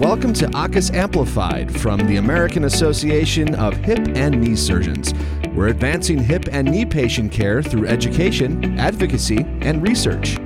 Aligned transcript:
Welcome 0.00 0.32
to 0.34 0.46
AAHKS 0.46 0.92
Amplified 0.92 1.72
from 1.80 2.00
the 2.08 2.16
American 2.16 2.64
Association 2.64 3.54
of 3.54 3.76
Hip 3.76 4.00
and 4.16 4.40
Knee 4.40 4.56
Surgeons. 4.56 5.14
We're 5.54 5.68
advancing 5.68 6.18
hip 6.18 6.46
and 6.50 6.68
knee 6.68 6.84
patient 6.84 7.30
care 7.30 7.62
through 7.62 7.86
education, 7.86 8.76
advocacy, 8.76 9.46
and 9.60 9.86
research. 9.86 10.38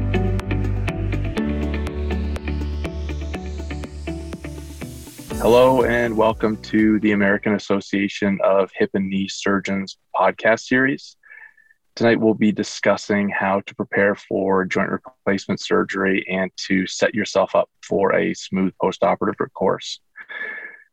Hello, 5.41 5.83
and 5.83 6.15
welcome 6.15 6.59
to 6.65 7.01
the 7.01 7.13
American 7.13 7.55
Association 7.55 8.39
of 8.45 8.71
Hip 8.77 8.91
and 8.93 9.09
Knee 9.09 9.29
Surgeons 9.29 9.97
podcast 10.15 10.67
series. 10.67 11.17
Tonight, 11.99 12.21
we'll 12.21 12.33
be 12.33 12.53
discussing 12.53 13.29
how 13.29 13.61
to 13.63 13.75
prepare 13.75 14.15
for 14.15 14.65
joint 14.65 14.89
replacement 14.89 15.59
surgery 15.59 16.25
and 16.31 16.49
to 16.69 16.87
set 16.87 17.13
yourself 17.13 17.57
up 17.57 17.69
for 17.83 18.15
a 18.15 18.33
smooth 18.35 18.73
postoperative 18.81 19.53
course. 19.53 19.99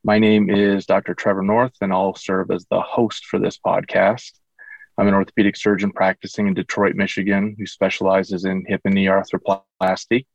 My 0.04 0.18
name 0.18 0.49
is 0.49 0.88
Dr. 0.88 1.13
Trevor 1.13 1.44
North, 1.44 1.76
and 1.80 1.94
I'll 1.94 2.16
serve 2.16 2.49
as 2.49 2.66
the 2.72 2.82
host 2.82 3.27
for 3.27 3.38
this 3.38 3.60
podcast. 3.63 4.32
I'm 4.98 5.08
an 5.08 5.13
orthopedic 5.13 5.58
surgeon 5.58 5.91
practicing 5.91 6.48
in 6.48 6.55
Detroit, 6.55 6.96
Michigan, 6.96 7.55
who 7.55 7.68
specializes 7.68 8.46
in 8.46 8.66
hip 8.68 8.82
and 8.84 8.96
knee 8.96 9.05
arthroplasty. 9.05 10.26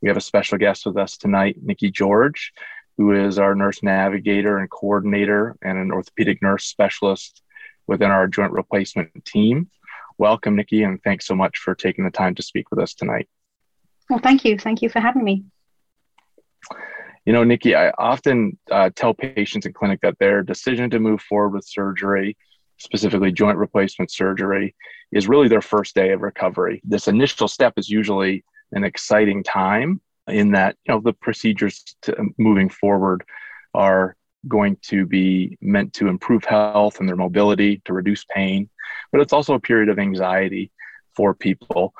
We 0.00 0.06
have 0.06 0.16
a 0.16 0.20
special 0.20 0.58
guest 0.58 0.86
with 0.86 0.96
us 0.96 1.16
tonight, 1.16 1.56
Nikki 1.60 1.90
George, 1.90 2.52
who 2.96 3.10
is 3.14 3.40
our 3.40 3.56
nurse 3.56 3.82
navigator 3.82 4.58
and 4.58 4.70
coordinator 4.70 5.56
and 5.60 5.76
an 5.76 5.90
orthopedic 5.90 6.40
nurse 6.40 6.66
specialist 6.66 7.42
within 7.88 8.12
our 8.12 8.28
joint 8.28 8.52
replacement 8.52 9.24
team 9.24 9.68
welcome, 10.20 10.54
Nikki, 10.54 10.82
and 10.82 11.02
thanks 11.02 11.26
so 11.26 11.34
much 11.34 11.56
for 11.58 11.74
taking 11.74 12.04
the 12.04 12.10
time 12.10 12.34
to 12.34 12.42
speak 12.42 12.70
with 12.70 12.78
us 12.78 12.92
tonight. 12.94 13.26
Well, 14.10 14.20
thank 14.20 14.44
you. 14.44 14.58
Thank 14.58 14.82
you 14.82 14.90
for 14.90 15.00
having 15.00 15.24
me. 15.24 15.44
You 17.24 17.32
know, 17.32 17.42
Nikki, 17.42 17.74
I 17.74 17.90
often 17.90 18.58
uh, 18.70 18.90
tell 18.94 19.14
patients 19.14 19.64
in 19.64 19.72
clinic 19.72 20.00
that 20.02 20.18
their 20.20 20.42
decision 20.42 20.90
to 20.90 21.00
move 21.00 21.22
forward 21.22 21.54
with 21.54 21.64
surgery, 21.64 22.36
specifically 22.76 23.32
joint 23.32 23.56
replacement 23.56 24.10
surgery, 24.10 24.74
is 25.10 25.26
really 25.26 25.48
their 25.48 25.62
first 25.62 25.94
day 25.94 26.10
of 26.12 26.20
recovery. 26.20 26.82
This 26.84 27.08
initial 27.08 27.48
step 27.48 27.74
is 27.78 27.88
usually 27.88 28.44
an 28.72 28.84
exciting 28.84 29.42
time 29.42 30.00
in 30.28 30.52
that, 30.52 30.76
you 30.84 30.94
know, 30.94 31.00
the 31.00 31.14
procedures 31.14 31.82
to 32.02 32.14
moving 32.38 32.68
forward 32.68 33.24
are 33.74 34.16
going 34.48 34.76
to 34.82 35.06
be 35.06 35.58
meant 35.60 35.92
to 35.94 36.08
improve 36.08 36.44
health 36.44 37.00
and 37.00 37.08
their 37.08 37.16
mobility, 37.16 37.82
to 37.84 37.92
reduce 37.92 38.24
pain, 38.24 38.68
but 39.12 39.20
it's 39.20 39.32
also 39.32 39.54
a 39.54 39.60
period 39.60 39.88
of 39.88 39.98
anxiety 39.98 40.70
for 41.14 41.34
people. 41.34 41.92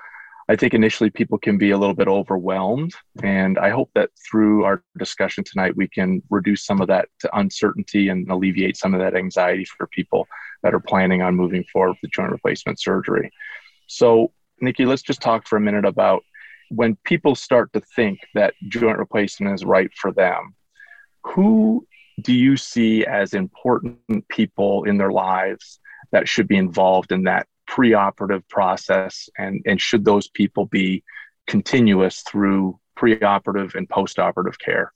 I 0.48 0.56
think 0.56 0.74
initially 0.74 1.10
people 1.10 1.38
can 1.38 1.58
be 1.58 1.70
a 1.70 1.78
little 1.78 1.94
bit 1.94 2.08
overwhelmed, 2.08 2.92
and 3.22 3.56
I 3.56 3.70
hope 3.70 3.90
that 3.94 4.10
through 4.28 4.64
our 4.64 4.82
discussion 4.98 5.44
tonight, 5.44 5.76
we 5.76 5.86
can 5.86 6.22
reduce 6.28 6.64
some 6.64 6.80
of 6.80 6.88
that 6.88 7.08
uncertainty 7.32 8.08
and 8.08 8.28
alleviate 8.28 8.76
some 8.76 8.92
of 8.92 9.00
that 9.00 9.14
anxiety 9.14 9.64
for 9.64 9.86
people 9.86 10.26
that 10.64 10.74
are 10.74 10.80
planning 10.80 11.22
on 11.22 11.36
moving 11.36 11.64
forward 11.72 11.96
with 12.02 12.10
joint 12.10 12.32
replacement 12.32 12.80
surgery. 12.80 13.30
So, 13.86 14.32
Nikki, 14.60 14.86
let's 14.86 15.02
just 15.02 15.22
talk 15.22 15.46
for 15.46 15.56
a 15.56 15.60
minute 15.60 15.84
about 15.84 16.24
when 16.70 16.96
people 17.04 17.34
start 17.34 17.72
to 17.72 17.80
think 17.94 18.18
that 18.34 18.54
joint 18.68 18.98
replacement 18.98 19.54
is 19.54 19.64
right 19.64 19.90
for 19.94 20.12
them. 20.12 20.54
Who 21.24 21.86
do 22.22 22.32
you 22.32 22.56
see 22.56 23.04
as 23.06 23.34
important 23.34 23.98
people 24.28 24.84
in 24.84 24.98
their 24.98 25.12
lives 25.12 25.80
that 26.12 26.28
should 26.28 26.48
be 26.48 26.56
involved 26.56 27.12
in 27.12 27.24
that 27.24 27.46
preoperative 27.68 28.46
process 28.48 29.28
and, 29.38 29.62
and 29.64 29.80
should 29.80 30.04
those 30.04 30.28
people 30.28 30.66
be 30.66 31.04
continuous 31.46 32.22
through 32.22 32.78
preoperative 32.96 33.74
and 33.74 33.88
postoperative 33.88 34.58
care? 34.58 34.92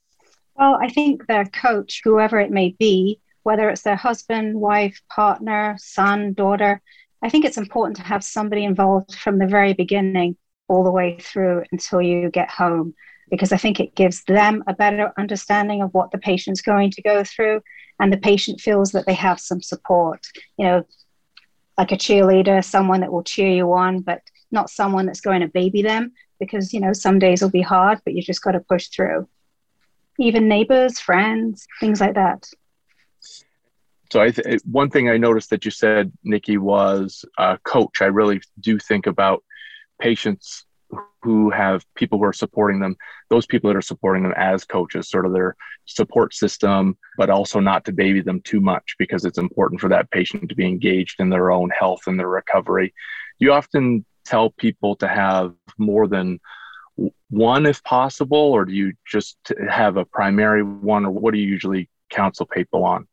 Well, 0.55 0.77
I 0.81 0.89
think 0.89 1.25
their 1.27 1.45
coach, 1.45 2.01
whoever 2.03 2.39
it 2.39 2.51
may 2.51 2.75
be, 2.77 3.19
whether 3.43 3.69
it's 3.69 3.83
their 3.83 3.95
husband, 3.95 4.59
wife, 4.59 5.01
partner, 5.09 5.75
son, 5.77 6.33
daughter, 6.33 6.81
I 7.21 7.29
think 7.29 7.45
it's 7.45 7.57
important 7.57 7.97
to 7.97 8.03
have 8.03 8.23
somebody 8.23 8.63
involved 8.63 9.15
from 9.15 9.37
the 9.37 9.47
very 9.47 9.73
beginning 9.73 10.37
all 10.67 10.83
the 10.83 10.91
way 10.91 11.17
through 11.19 11.63
until 11.71 12.01
you 12.01 12.29
get 12.29 12.49
home 12.49 12.93
because 13.29 13.51
I 13.51 13.57
think 13.57 13.79
it 13.79 13.95
gives 13.95 14.23
them 14.23 14.63
a 14.67 14.73
better 14.73 15.11
understanding 15.17 15.81
of 15.81 15.93
what 15.93 16.11
the 16.11 16.17
patient's 16.17 16.61
going 16.61 16.91
to 16.91 17.01
go 17.01 17.23
through, 17.23 17.61
and 17.99 18.11
the 18.11 18.17
patient 18.17 18.61
feels 18.61 18.91
that 18.91 19.05
they 19.05 19.13
have 19.13 19.39
some 19.39 19.61
support. 19.61 20.21
You 20.57 20.65
know, 20.65 20.85
like 21.77 21.91
a 21.91 21.97
cheerleader, 21.97 22.63
someone 22.63 23.01
that 23.01 23.11
will 23.11 23.23
cheer 23.23 23.49
you 23.49 23.73
on, 23.73 23.99
but 23.99 24.21
not 24.51 24.69
someone 24.69 25.05
that's 25.05 25.21
going 25.21 25.41
to 25.41 25.47
baby 25.47 25.81
them 25.81 26.13
because, 26.39 26.73
you 26.73 26.79
know, 26.79 26.93
some 26.93 27.19
days 27.19 27.41
will 27.41 27.49
be 27.49 27.61
hard, 27.61 27.99
but 28.05 28.13
you 28.13 28.21
just 28.21 28.41
got 28.41 28.51
to 28.51 28.59
push 28.59 28.87
through. 28.87 29.27
Even 30.17 30.47
neighbors, 30.47 30.99
friends, 30.99 31.67
things 31.79 31.99
like 31.99 32.15
that. 32.15 32.47
So 34.11 34.21
I 34.21 34.31
th- 34.31 34.61
one 34.63 34.89
thing 34.89 35.09
I 35.09 35.17
noticed 35.17 35.49
that 35.49 35.65
you 35.65 35.71
said, 35.71 36.11
Nikki, 36.23 36.57
was 36.57 37.25
uh, 37.37 37.57
coach. 37.65 38.01
I 38.01 38.05
really 38.05 38.39
do 38.59 38.79
think 38.79 39.07
about 39.07 39.43
patients 39.99 40.65
who 41.25 41.49
have 41.49 41.83
people 41.95 42.19
who 42.19 42.23
are 42.23 42.33
supporting 42.33 42.79
them, 42.79 42.95
those 43.31 43.47
people 43.47 43.67
that 43.67 43.75
are 43.75 43.81
supporting 43.81 44.21
them 44.21 44.33
as 44.37 44.63
coaches, 44.63 45.09
sort 45.09 45.25
of 45.25 45.33
their 45.33 45.55
support 45.85 46.35
system, 46.35 46.95
but 47.17 47.31
also 47.31 47.59
not 47.59 47.83
to 47.85 47.91
baby 47.91 48.21
them 48.21 48.39
too 48.41 48.61
much 48.61 48.95
because 48.99 49.25
it's 49.25 49.39
important 49.39 49.81
for 49.81 49.89
that 49.89 50.11
patient 50.11 50.47
to 50.47 50.55
be 50.55 50.67
engaged 50.67 51.19
in 51.19 51.31
their 51.31 51.49
own 51.51 51.71
health 51.71 52.01
and 52.05 52.19
their 52.19 52.29
recovery. 52.29 52.93
You 53.39 53.53
often 53.53 54.05
tell 54.23 54.51
people 54.51 54.95
to 54.97 55.07
have 55.07 55.53
more 55.79 56.07
than 56.07 56.39
one 57.29 57.65
if 57.65 57.83
possible, 57.83 58.37
or 58.37 58.63
do 58.65 58.73
you 58.73 58.93
just 59.07 59.37
have 59.67 59.97
a 59.97 60.05
primary 60.05 60.61
one, 60.61 61.05
or 61.05 61.11
what 61.11 61.33
do 61.33 61.39
you 61.39 61.47
usually 61.47 61.89
counsel 62.11 62.45
people 62.45 62.85
on? 62.85 63.07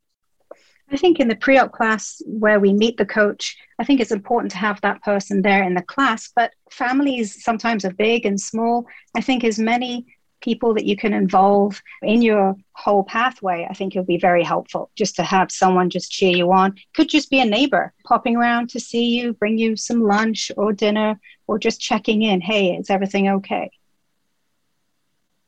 I 0.93 0.99
think 0.99 1.21
in 1.21 1.29
the 1.29 1.37
pre 1.37 1.57
op 1.57 1.73
class 1.73 2.21
where 2.27 2.61
we 2.61 2.75
meet 2.75 2.99
the 2.99 3.07
coach, 3.07 3.57
I 3.79 3.85
think 3.85 3.99
it's 3.99 4.13
important 4.13 4.51
to 4.53 4.59
have 4.59 4.81
that 4.83 5.03
person 5.03 5.41
there 5.41 5.63
in 5.63 5.73
the 5.73 5.83
class. 5.83 6.31
But 6.37 6.53
families 6.71 7.43
sometimes 7.43 7.87
are 7.87 7.95
big 7.95 8.27
and 8.27 8.39
small. 8.39 8.87
I 9.17 9.23
think 9.23 9.43
as 9.43 9.59
many 9.59 10.07
people 10.43 10.75
that 10.75 10.85
you 10.85 10.97
can 10.97 11.15
involve 11.15 11.81
in 12.03 12.21
your 12.21 12.57
whole 12.73 13.05
pathway, 13.05 13.67
I 13.71 13.73
think 13.73 13.95
it'll 13.95 14.05
be 14.05 14.19
very 14.19 14.43
helpful 14.45 14.91
just 14.95 15.17
to 15.17 15.23
have 15.23 15.51
someone 15.51 15.89
just 15.89 16.11
cheer 16.11 16.37
you 16.37 16.53
on. 16.53 16.75
Could 16.95 17.09
just 17.09 17.31
be 17.31 17.41
a 17.41 17.47
neighbor 17.47 17.95
popping 18.05 18.37
around 18.37 18.69
to 18.71 18.81
see 18.81 19.19
you, 19.19 19.33
bring 19.33 19.57
you 19.57 19.77
some 19.77 20.03
lunch 20.03 20.53
or 20.59 20.75
dinner, 20.75 21.19
or 21.47 21.59
just 21.59 21.81
checking 21.81 22.23
in. 22.23 22.43
Hey, 22.43 22.77
is 22.77 22.91
everything 22.91 23.29
okay? 23.29 23.71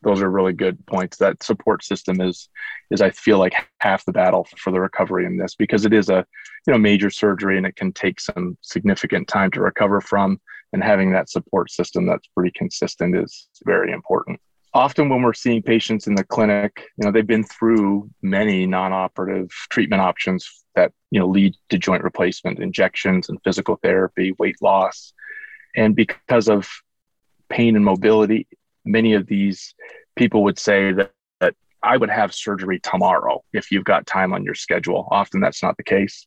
Those 0.05 0.23
are 0.23 0.31
really 0.31 0.53
good 0.53 0.85
points. 0.87 1.17
That 1.17 1.43
support 1.43 1.83
system 1.85 2.21
is 2.21 2.49
is 2.91 3.01
I 3.01 3.11
feel 3.11 3.39
like 3.39 3.55
half 3.81 4.05
the 4.05 4.13
battle 4.13 4.47
for 4.57 4.71
the 4.71 4.81
recovery 4.81 5.27
in 5.27 5.37
this 5.37 5.55
because 5.55 5.85
it 5.85 5.93
is 5.93 6.09
a 6.09 6.25
you 6.67 6.73
know 6.73 6.79
major 6.79 7.11
surgery 7.11 7.57
and 7.57 7.67
it 7.67 7.77
can 7.77 7.93
take 7.93 8.21
some 8.21 8.57
significant 8.61 9.29
time 9.29 9.51
to 9.53 9.61
recover 9.61 10.01
from. 10.01 10.41
And 10.73 10.83
having 10.83 11.13
that 11.13 11.31
support 11.31 11.71
system 11.71 12.07
that's 12.07 12.27
pretty 12.29 12.53
consistent 12.55 13.17
is 13.17 13.49
very 13.65 13.93
important. 13.93 14.41
Often 14.73 15.09
when 15.09 15.23
we're 15.23 15.33
seeing 15.33 15.63
patients 15.63 16.09
in 16.09 16.17
the 16.17 16.25
clinic, 16.25 16.89
you 16.97 17.05
know, 17.05 17.13
they've 17.13 17.25
been 17.25 17.45
through 17.45 18.11
many 18.23 18.67
non-operative 18.67 19.51
treatment 19.71 20.03
options 20.03 20.65
that, 20.75 20.91
you 21.13 21.21
know, 21.21 21.29
lead 21.29 21.55
to 21.69 21.79
joint 21.79 22.03
replacement, 22.03 22.59
injections 22.59 23.29
and 23.29 23.39
physical 23.45 23.79
therapy, 23.85 24.35
weight 24.41 24.57
loss. 24.61 25.13
And 25.77 25.95
because 25.95 26.49
of 26.49 26.69
pain 27.49 27.77
and 27.77 27.85
mobility 27.85 28.49
many 28.85 29.15
of 29.15 29.27
these 29.27 29.75
people 30.17 30.45
would 30.45 30.59
say 30.59 30.93
that, 30.93 31.13
that 31.41 31.55
I 31.83 31.97
would 31.97 32.11
have 32.11 32.35
surgery 32.35 32.81
tomorrow 32.81 33.43
if 33.53 33.71
you've 33.71 33.85
got 33.85 34.07
time 34.07 34.33
on 34.33 34.45
your 34.45 34.55
schedule. 34.55 35.09
Often 35.11 35.41
that's 35.41 35.63
not 35.63 35.77
the 35.77 35.85
case. 35.85 36.27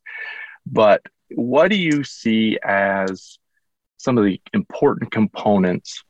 But 0.65 1.01
what 1.29 1.69
do 1.69 1.77
you 1.77 2.03
see 2.03 2.57
as 2.63 3.37
some 3.97 4.17
of 4.17 4.25
the 4.25 4.39
important 4.53 5.11
components 5.11 6.03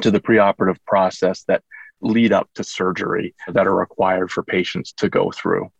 to 0.00 0.10
the 0.10 0.20
preoperative 0.20 0.78
process 0.86 1.42
that 1.44 1.62
lead 2.00 2.32
up 2.32 2.48
to 2.54 2.64
surgery 2.64 3.34
that 3.48 3.66
are 3.66 3.74
required 3.74 4.30
for 4.30 4.42
patients 4.42 4.92
to 4.92 5.08
go 5.08 5.30
through? 5.30 5.70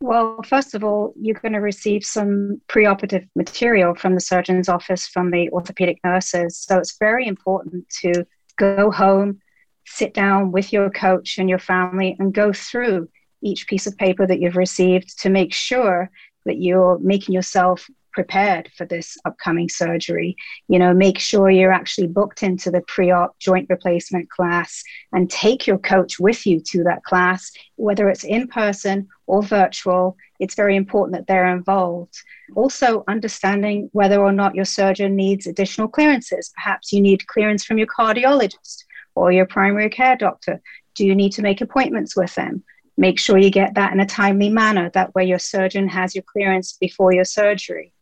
Well, 0.00 0.40
first 0.44 0.74
of 0.74 0.84
all, 0.84 1.12
you're 1.20 1.40
going 1.40 1.54
to 1.54 1.60
receive 1.60 2.04
some 2.04 2.60
preoperative 2.68 3.28
material 3.34 3.94
from 3.96 4.14
the 4.14 4.20
surgeon's 4.20 4.68
office 4.68 5.08
from 5.08 5.32
the 5.32 5.50
orthopedic 5.50 5.98
nurses. 6.04 6.56
So 6.56 6.78
it's 6.78 6.96
very 6.98 7.26
important 7.26 7.88
to 8.02 8.24
go 8.58 8.90
home, 8.90 9.40
sit 9.86 10.12
down 10.14 10.52
with 10.52 10.72
your 10.72 10.90
coach 10.90 11.38
and 11.38 11.48
your 11.48 11.58
family, 11.58 12.16
and 12.18 12.34
go 12.34 12.52
through 12.52 13.08
each 13.42 13.66
piece 13.68 13.86
of 13.86 13.96
paper 13.96 14.26
that 14.26 14.40
you've 14.40 14.56
received 14.56 15.20
to 15.22 15.30
make 15.30 15.54
sure 15.54 16.10
that 16.44 16.58
you're 16.60 16.98
making 16.98 17.34
yourself 17.34 17.88
prepared 18.18 18.68
for 18.76 18.84
this 18.84 19.16
upcoming 19.24 19.68
surgery. 19.68 20.36
You 20.66 20.80
know, 20.80 20.92
make 20.92 21.20
sure 21.20 21.50
you're 21.50 21.70
actually 21.80 22.08
booked 22.08 22.42
into 22.42 22.68
the 22.68 22.80
pre 22.80 23.12
op 23.12 23.38
joint 23.38 23.66
replacement 23.70 24.28
class 24.28 24.82
and 25.12 25.30
take 25.30 25.68
your 25.68 25.78
coach 25.78 26.18
with 26.18 26.44
you 26.44 26.58
to 26.70 26.82
that 26.82 27.04
class, 27.04 27.52
whether 27.76 28.08
it's 28.08 28.24
in 28.24 28.48
person 28.48 29.06
or 29.28 29.40
virtual. 29.40 30.16
It's 30.40 30.56
very 30.56 30.74
important 30.74 31.16
that 31.16 31.28
they're 31.28 31.56
involved. 31.56 32.16
Also, 32.56 33.04
understanding 33.06 33.88
whether 33.92 34.20
or 34.20 34.32
not 34.32 34.56
your 34.56 34.64
surgeon 34.64 35.14
needs 35.14 35.46
additional 35.46 35.86
clearances. 35.86 36.50
Perhaps 36.56 36.92
you 36.92 37.00
need 37.00 37.28
clearance 37.28 37.62
from 37.64 37.78
your 37.78 37.86
cardiologist 37.86 38.82
or 39.14 39.30
your 39.30 39.46
primary 39.46 39.90
care 39.90 40.16
doctor 40.16 40.60
Do 40.96 41.06
you 41.06 41.14
need 41.14 41.30
to 41.34 41.42
make 41.42 41.60
appointments 41.60 42.16
with 42.16 42.34
them? 42.34 42.64
Make 42.96 43.20
sure 43.20 43.38
you 43.38 43.50
get 43.50 43.74
that 43.76 43.92
in 43.92 44.00
a 44.00 44.06
timely 44.06 44.50
manner. 44.50 44.90
That 44.90 45.14
way, 45.14 45.24
your 45.24 45.38
surgeon 45.38 45.86
has 45.86 46.16
your 46.16 46.24
clearance 46.32 46.72
before 46.72 47.12
your 47.12 47.24
surgery. 47.24 47.92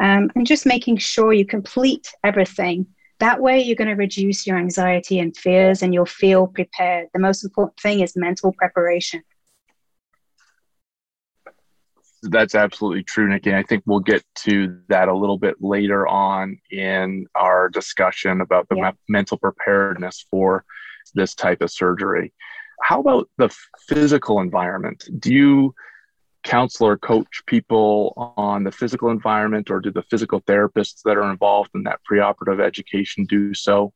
Um, 0.00 0.30
and 0.34 0.46
just 0.46 0.66
making 0.66 0.98
sure 0.98 1.32
you 1.32 1.46
complete 1.46 2.12
everything. 2.24 2.86
That 3.20 3.40
way, 3.40 3.60
you're 3.62 3.76
going 3.76 3.88
to 3.88 3.94
reduce 3.94 4.46
your 4.46 4.58
anxiety 4.58 5.20
and 5.20 5.36
fears 5.36 5.82
and 5.82 5.94
you'll 5.94 6.04
feel 6.04 6.48
prepared. 6.48 7.08
The 7.14 7.20
most 7.20 7.44
important 7.44 7.78
thing 7.80 8.00
is 8.00 8.16
mental 8.16 8.52
preparation. 8.52 9.22
That's 12.22 12.54
absolutely 12.54 13.02
true, 13.02 13.28
Nikki. 13.28 13.50
And 13.50 13.58
I 13.58 13.62
think 13.62 13.84
we'll 13.86 14.00
get 14.00 14.24
to 14.36 14.78
that 14.88 15.08
a 15.08 15.14
little 15.14 15.38
bit 15.38 15.56
later 15.60 16.06
on 16.08 16.58
in 16.70 17.26
our 17.34 17.68
discussion 17.68 18.40
about 18.40 18.68
the 18.68 18.76
yeah. 18.76 18.90
me- 18.90 18.96
mental 19.08 19.36
preparedness 19.36 20.26
for 20.30 20.64
this 21.14 21.34
type 21.34 21.60
of 21.60 21.70
surgery. 21.70 22.32
How 22.82 23.00
about 23.00 23.28
the 23.38 23.54
physical 23.88 24.40
environment? 24.40 25.08
Do 25.18 25.32
you 25.32 25.74
counsel 26.44 26.86
or 26.86 26.96
coach 26.96 27.42
people 27.46 28.34
on 28.36 28.64
the 28.64 28.70
physical 28.70 29.10
environment, 29.10 29.70
or 29.70 29.80
do 29.80 29.90
the 29.90 30.02
physical 30.02 30.40
therapists 30.42 31.02
that 31.04 31.16
are 31.16 31.30
involved 31.30 31.70
in 31.74 31.82
that 31.84 32.00
preoperative 32.10 32.60
education 32.60 33.24
do 33.24 33.52
so? 33.54 33.92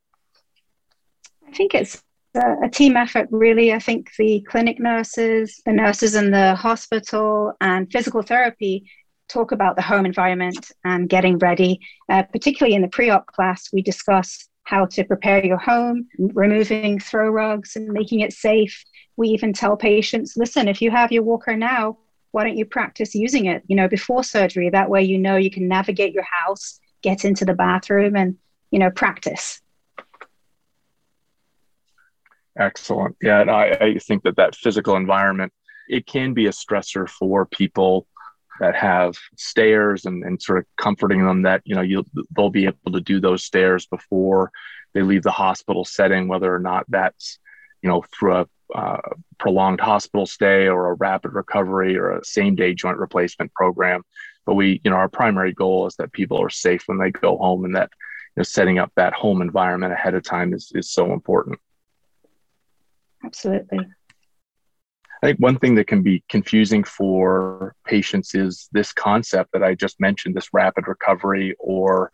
I 1.46 1.52
think 1.52 1.74
it's 1.74 2.02
a 2.34 2.68
team 2.68 2.96
effort, 2.96 3.28
really. 3.30 3.72
I 3.72 3.78
think 3.78 4.10
the 4.18 4.40
clinic 4.48 4.78
nurses, 4.78 5.60
the 5.64 5.72
nurses 5.72 6.14
in 6.14 6.30
the 6.30 6.54
hospital, 6.54 7.52
and 7.60 7.90
physical 7.90 8.22
therapy 8.22 8.90
talk 9.28 9.52
about 9.52 9.76
the 9.76 9.82
home 9.82 10.06
environment 10.06 10.70
and 10.84 11.08
getting 11.08 11.38
ready. 11.38 11.80
Uh, 12.08 12.22
particularly 12.22 12.74
in 12.74 12.82
the 12.82 12.88
pre 12.88 13.10
op 13.10 13.26
class, 13.26 13.68
we 13.72 13.82
discuss 13.82 14.48
how 14.64 14.84
to 14.84 15.04
prepare 15.04 15.44
your 15.44 15.56
home, 15.56 16.06
removing 16.18 16.98
throw 16.98 17.30
rugs 17.30 17.76
and 17.76 17.88
making 17.88 18.20
it 18.20 18.32
safe. 18.32 18.84
We 19.16 19.28
even 19.28 19.52
tell 19.52 19.76
patients, 19.76 20.36
listen, 20.36 20.68
if 20.68 20.82
you 20.82 20.90
have 20.90 21.10
your 21.10 21.22
walker 21.22 21.56
now, 21.56 21.96
why 22.32 22.44
don't 22.44 22.56
you 22.56 22.64
practice 22.64 23.14
using 23.14 23.46
it, 23.46 23.62
you 23.66 23.76
know, 23.76 23.88
before 23.88 24.22
surgery? 24.22 24.70
That 24.70 24.90
way 24.90 25.02
you 25.02 25.18
know 25.18 25.36
you 25.36 25.50
can 25.50 25.68
navigate 25.68 26.12
your 26.12 26.24
house, 26.24 26.78
get 27.02 27.24
into 27.24 27.44
the 27.44 27.54
bathroom 27.54 28.16
and, 28.16 28.36
you 28.70 28.78
know, 28.78 28.90
practice. 28.90 29.60
Excellent. 32.58 33.16
Yeah, 33.22 33.40
and 33.40 33.50
I, 33.50 33.78
I 33.80 33.98
think 33.98 34.24
that 34.24 34.36
that 34.36 34.56
physical 34.56 34.96
environment, 34.96 35.52
it 35.88 36.06
can 36.06 36.34
be 36.34 36.46
a 36.46 36.50
stressor 36.50 37.08
for 37.08 37.46
people 37.46 38.06
that 38.60 38.74
have 38.74 39.16
stairs 39.36 40.04
and, 40.04 40.24
and 40.24 40.42
sort 40.42 40.58
of 40.58 40.66
comforting 40.76 41.24
them 41.24 41.42
that 41.42 41.62
you 41.64 41.74
know 41.74 41.80
you 41.80 42.04
they'll 42.36 42.50
be 42.50 42.66
able 42.66 42.92
to 42.92 43.00
do 43.00 43.20
those 43.20 43.44
stairs 43.44 43.86
before 43.86 44.50
they 44.94 45.02
leave 45.02 45.22
the 45.22 45.30
hospital 45.30 45.84
setting 45.84 46.26
whether 46.26 46.52
or 46.52 46.58
not 46.58 46.84
that's 46.88 47.38
you 47.82 47.88
know 47.88 48.04
through 48.18 48.34
a 48.34 48.46
uh, 48.74 48.98
prolonged 49.38 49.80
hospital 49.80 50.26
stay 50.26 50.68
or 50.68 50.90
a 50.90 50.94
rapid 50.94 51.32
recovery 51.32 51.96
or 51.96 52.12
a 52.12 52.24
same 52.24 52.54
day 52.54 52.74
joint 52.74 52.98
replacement 52.98 53.52
program. 53.54 54.02
But 54.46 54.54
we 54.54 54.80
you 54.84 54.90
know 54.90 54.96
our 54.96 55.08
primary 55.08 55.52
goal 55.52 55.86
is 55.86 55.96
that 55.96 56.12
people 56.12 56.40
are 56.42 56.50
safe 56.50 56.82
when 56.86 56.98
they 56.98 57.10
go 57.10 57.36
home 57.36 57.64
and 57.64 57.74
that 57.76 57.90
you 58.36 58.40
know 58.40 58.44
setting 58.44 58.78
up 58.78 58.92
that 58.96 59.12
home 59.12 59.42
environment 59.42 59.92
ahead 59.92 60.14
of 60.14 60.22
time 60.22 60.54
is, 60.54 60.72
is 60.74 60.90
so 60.90 61.12
important. 61.12 61.58
Absolutely. 63.24 63.80
I 65.22 65.26
think 65.26 65.40
one 65.40 65.58
thing 65.58 65.74
that 65.74 65.88
can 65.88 66.02
be 66.02 66.22
confusing 66.28 66.84
for 66.84 67.74
patients 67.84 68.34
is 68.34 68.68
this 68.70 68.92
concept 68.92 69.50
that 69.52 69.64
I 69.64 69.74
just 69.74 69.98
mentioned 69.98 70.36
this 70.36 70.50
rapid 70.52 70.86
recovery 70.86 71.56
or 71.58 72.12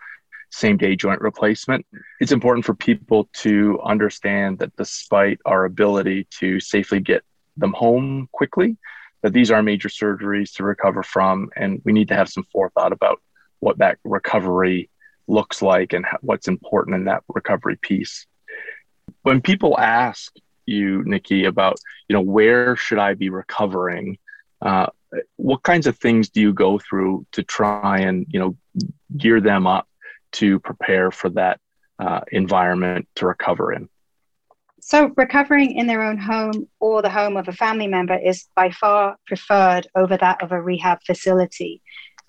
same 0.54 0.76
day 0.76 0.94
joint 0.94 1.20
replacement. 1.20 1.84
It's 2.20 2.32
important 2.32 2.64
for 2.64 2.74
people 2.74 3.28
to 3.34 3.80
understand 3.84 4.60
that 4.60 4.74
despite 4.76 5.40
our 5.44 5.64
ability 5.64 6.28
to 6.38 6.60
safely 6.60 7.00
get 7.00 7.22
them 7.56 7.72
home 7.72 8.28
quickly, 8.32 8.76
that 9.22 9.32
these 9.32 9.50
are 9.50 9.62
major 9.62 9.88
surgeries 9.88 10.52
to 10.54 10.64
recover 10.64 11.02
from, 11.02 11.50
and 11.56 11.80
we 11.84 11.92
need 11.92 12.08
to 12.08 12.14
have 12.14 12.28
some 12.28 12.44
forethought 12.52 12.92
about 12.92 13.20
what 13.60 13.78
that 13.78 13.98
recovery 14.04 14.90
looks 15.26 15.62
like 15.62 15.92
and 15.92 16.04
what's 16.20 16.46
important 16.46 16.94
in 16.96 17.04
that 17.06 17.24
recovery 17.28 17.76
piece. 17.76 18.26
When 19.22 19.40
people 19.40 19.78
ask 19.78 20.32
you, 20.66 21.02
Nikki, 21.04 21.46
about 21.46 21.78
you 22.08 22.14
know 22.14 22.20
where 22.20 22.76
should 22.76 22.98
I 22.98 23.14
be 23.14 23.30
recovering? 23.30 24.18
Uh, 24.62 24.86
what 25.36 25.62
kinds 25.62 25.86
of 25.86 25.98
things 25.98 26.28
do 26.28 26.40
you 26.40 26.52
go 26.52 26.78
through 26.78 27.26
to 27.32 27.42
try 27.42 27.98
and 27.98 28.26
you 28.28 28.38
know 28.38 28.56
gear 29.16 29.40
them 29.40 29.66
up 29.66 29.88
to 30.34 30.60
prepare 30.60 31.10
for 31.10 31.30
that 31.30 31.60
uh, 31.98 32.20
environment 32.32 33.08
to 33.16 33.26
recover 33.26 33.72
in? 33.72 33.88
So, 34.80 35.12
recovering 35.16 35.76
in 35.76 35.86
their 35.86 36.02
own 36.02 36.18
home 36.18 36.68
or 36.78 37.00
the 37.00 37.08
home 37.08 37.38
of 37.38 37.48
a 37.48 37.52
family 37.52 37.86
member 37.86 38.18
is 38.18 38.46
by 38.54 38.70
far 38.70 39.16
preferred 39.26 39.86
over 39.94 40.16
that 40.18 40.42
of 40.42 40.52
a 40.52 40.60
rehab 40.60 40.98
facility. 41.06 41.80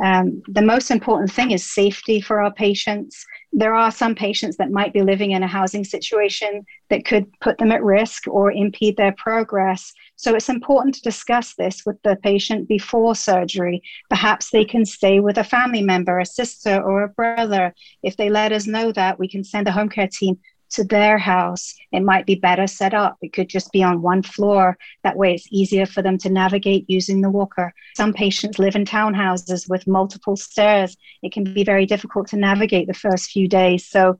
Um, 0.03 0.41
the 0.47 0.61
most 0.61 0.91
important 0.91 1.31
thing 1.31 1.51
is 1.51 1.73
safety 1.73 2.19
for 2.19 2.41
our 2.41 2.51
patients. 2.51 3.25
There 3.53 3.73
are 3.73 3.91
some 3.91 4.13
patients 4.13 4.57
that 4.57 4.71
might 4.71 4.93
be 4.93 5.01
living 5.01 5.31
in 5.31 5.43
a 5.43 5.47
housing 5.47 5.85
situation 5.85 6.65
that 6.89 7.05
could 7.05 7.25
put 7.39 7.57
them 7.57 7.71
at 7.71 7.83
risk 7.83 8.27
or 8.27 8.51
impede 8.51 8.97
their 8.97 9.13
progress. 9.13 9.93
So 10.17 10.35
it's 10.35 10.49
important 10.49 10.95
to 10.95 11.01
discuss 11.01 11.55
this 11.55 11.83
with 11.85 12.01
the 12.03 12.17
patient 12.17 12.67
before 12.67 13.15
surgery. 13.15 13.81
Perhaps 14.09 14.49
they 14.49 14.65
can 14.65 14.85
stay 14.85 15.19
with 15.21 15.37
a 15.37 15.43
family 15.43 15.81
member, 15.81 16.19
a 16.19 16.25
sister, 16.25 16.81
or 16.81 17.03
a 17.03 17.09
brother. 17.09 17.73
If 18.03 18.17
they 18.17 18.29
let 18.29 18.51
us 18.51 18.67
know 18.67 18.91
that, 18.91 19.17
we 19.17 19.29
can 19.29 19.43
send 19.43 19.67
a 19.67 19.71
home 19.71 19.89
care 19.89 20.09
team 20.11 20.39
to 20.71 20.83
their 20.83 21.17
house. 21.17 21.75
It 21.91 22.01
might 22.01 22.25
be 22.25 22.35
better 22.35 22.67
set 22.67 22.93
up. 22.93 23.17
It 23.21 23.33
could 23.33 23.49
just 23.49 23.71
be 23.71 23.83
on 23.83 24.01
one 24.01 24.21
floor. 24.21 24.77
That 25.03 25.17
way, 25.17 25.33
it's 25.33 25.47
easier 25.51 25.85
for 25.85 26.01
them 26.01 26.17
to 26.19 26.29
navigate 26.29 26.85
using 26.87 27.21
the 27.21 27.29
walker. 27.29 27.73
Some 27.95 28.13
patients 28.13 28.59
live 28.59 28.75
in 28.75 28.85
townhouses 28.85 29.69
with 29.69 29.87
multiple 29.87 30.35
stairs. 30.35 30.97
It 31.21 31.31
can 31.31 31.43
be 31.43 31.63
very 31.63 31.85
difficult 31.85 32.27
to 32.29 32.37
navigate 32.37 32.87
the 32.87 32.93
first 32.93 33.31
few 33.31 33.47
days. 33.47 33.85
So, 33.85 34.19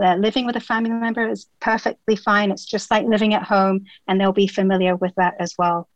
uh, 0.00 0.14
living 0.16 0.46
with 0.46 0.56
a 0.56 0.60
family 0.60 0.90
member 0.90 1.28
is 1.28 1.48
perfectly 1.60 2.16
fine. 2.16 2.50
It's 2.50 2.64
just 2.64 2.90
like 2.90 3.06
living 3.06 3.34
at 3.34 3.42
home, 3.42 3.86
and 4.06 4.20
they'll 4.20 4.32
be 4.32 4.46
familiar 4.46 4.96
with 4.96 5.14
that 5.16 5.34
as 5.40 5.54
well. 5.58 5.88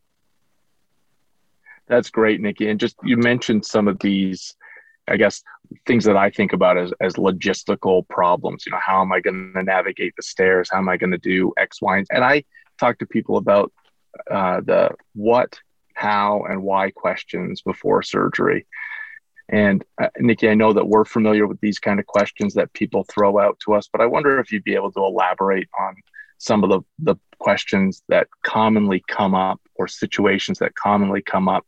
That's 1.87 2.09
great, 2.09 2.41
Nikki. 2.41 2.69
And 2.69 2.79
just 2.79 2.97
you 3.03 3.15
mentioned 3.15 3.65
some 3.65 3.87
of 3.87 3.97
these 3.99 4.55
I 5.07 5.17
guess 5.17 5.43
things 5.85 6.05
that 6.05 6.17
I 6.17 6.29
think 6.29 6.53
about 6.53 6.77
as, 6.77 6.93
as 7.01 7.13
logistical 7.13 8.07
problems. 8.07 8.65
You 8.65 8.71
know, 8.71 8.79
how 8.85 9.01
am 9.01 9.11
I 9.11 9.19
going 9.19 9.53
to 9.55 9.63
navigate 9.63 10.15
the 10.15 10.23
stairs? 10.23 10.69
How 10.71 10.77
am 10.79 10.89
I 10.89 10.97
going 10.97 11.11
to 11.11 11.17
do 11.17 11.53
X, 11.57 11.81
Y, 11.81 12.03
and, 12.09 12.23
I 12.23 12.43
talk 12.79 12.99
to 12.99 13.05
people 13.05 13.37
about 13.37 13.71
uh, 14.29 14.61
the 14.61 14.91
what, 15.13 15.59
how, 15.95 16.43
and 16.43 16.61
why 16.61 16.91
questions 16.91 17.61
before 17.61 18.03
surgery. 18.03 18.67
And 19.49 19.83
uh, 20.01 20.09
Nikki, 20.19 20.49
I 20.49 20.53
know 20.53 20.73
that 20.73 20.87
we're 20.87 21.05
familiar 21.05 21.47
with 21.47 21.59
these 21.61 21.79
kind 21.79 21.99
of 21.99 22.05
questions 22.05 22.53
that 22.55 22.73
people 22.73 23.05
throw 23.05 23.39
out 23.39 23.59
to 23.65 23.73
us, 23.73 23.89
but 23.91 24.01
I 24.01 24.05
wonder 24.05 24.39
if 24.39 24.51
you'd 24.51 24.63
be 24.63 24.75
able 24.75 24.91
to 24.91 24.99
elaborate 24.99 25.69
on 25.79 25.95
some 26.37 26.63
of 26.63 26.69
the, 26.69 26.81
the 26.99 27.15
questions 27.39 28.03
that 28.09 28.27
commonly 28.43 29.03
come 29.07 29.33
up 29.33 29.61
or 29.75 29.87
situations 29.87 30.59
that 30.59 30.75
commonly 30.75 31.21
come 31.21 31.47
up 31.47 31.65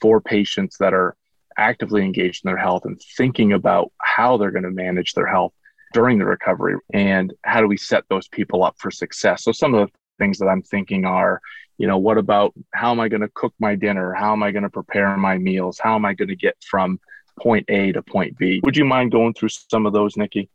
for 0.00 0.20
patients 0.20 0.78
that 0.78 0.94
are 0.94 1.16
actively 1.60 2.04
engaged 2.04 2.44
in 2.44 2.48
their 2.48 2.56
health 2.56 2.84
and 2.84 3.00
thinking 3.16 3.52
about 3.52 3.92
how 4.00 4.36
they're 4.36 4.50
going 4.50 4.64
to 4.64 4.70
manage 4.70 5.12
their 5.12 5.26
health 5.26 5.52
during 5.92 6.18
the 6.18 6.24
recovery 6.24 6.76
and 6.94 7.32
how 7.44 7.60
do 7.60 7.66
we 7.66 7.76
set 7.76 8.04
those 8.08 8.26
people 8.28 8.64
up 8.64 8.74
for 8.78 8.90
success? 8.90 9.44
So 9.44 9.52
some 9.52 9.74
of 9.74 9.88
the 9.88 9.92
things 10.20 10.38
that 10.38 10.46
i'm 10.46 10.62
thinking 10.62 11.04
are 11.04 11.40
you 11.78 11.86
know 11.86 11.98
what 11.98 12.18
about 12.18 12.52
how 12.74 12.90
am 12.90 13.00
i 13.00 13.08
going 13.08 13.22
to 13.22 13.30
cook 13.34 13.54
my 13.58 13.74
dinner? 13.74 14.12
How 14.12 14.32
am 14.32 14.42
i 14.42 14.50
going 14.50 14.62
to 14.62 14.70
prepare 14.70 15.16
my 15.16 15.38
meals? 15.38 15.80
How 15.82 15.94
am 15.96 16.04
i 16.04 16.12
going 16.12 16.28
to 16.28 16.36
get 16.36 16.56
from 16.62 17.00
point 17.40 17.64
a 17.68 17.90
to 17.92 18.02
point 18.02 18.36
b? 18.38 18.60
Would 18.62 18.76
you 18.76 18.84
mind 18.84 19.12
going 19.12 19.34
through 19.34 19.48
some 19.48 19.86
of 19.86 19.92
those 19.92 20.16
nikki? 20.16 20.50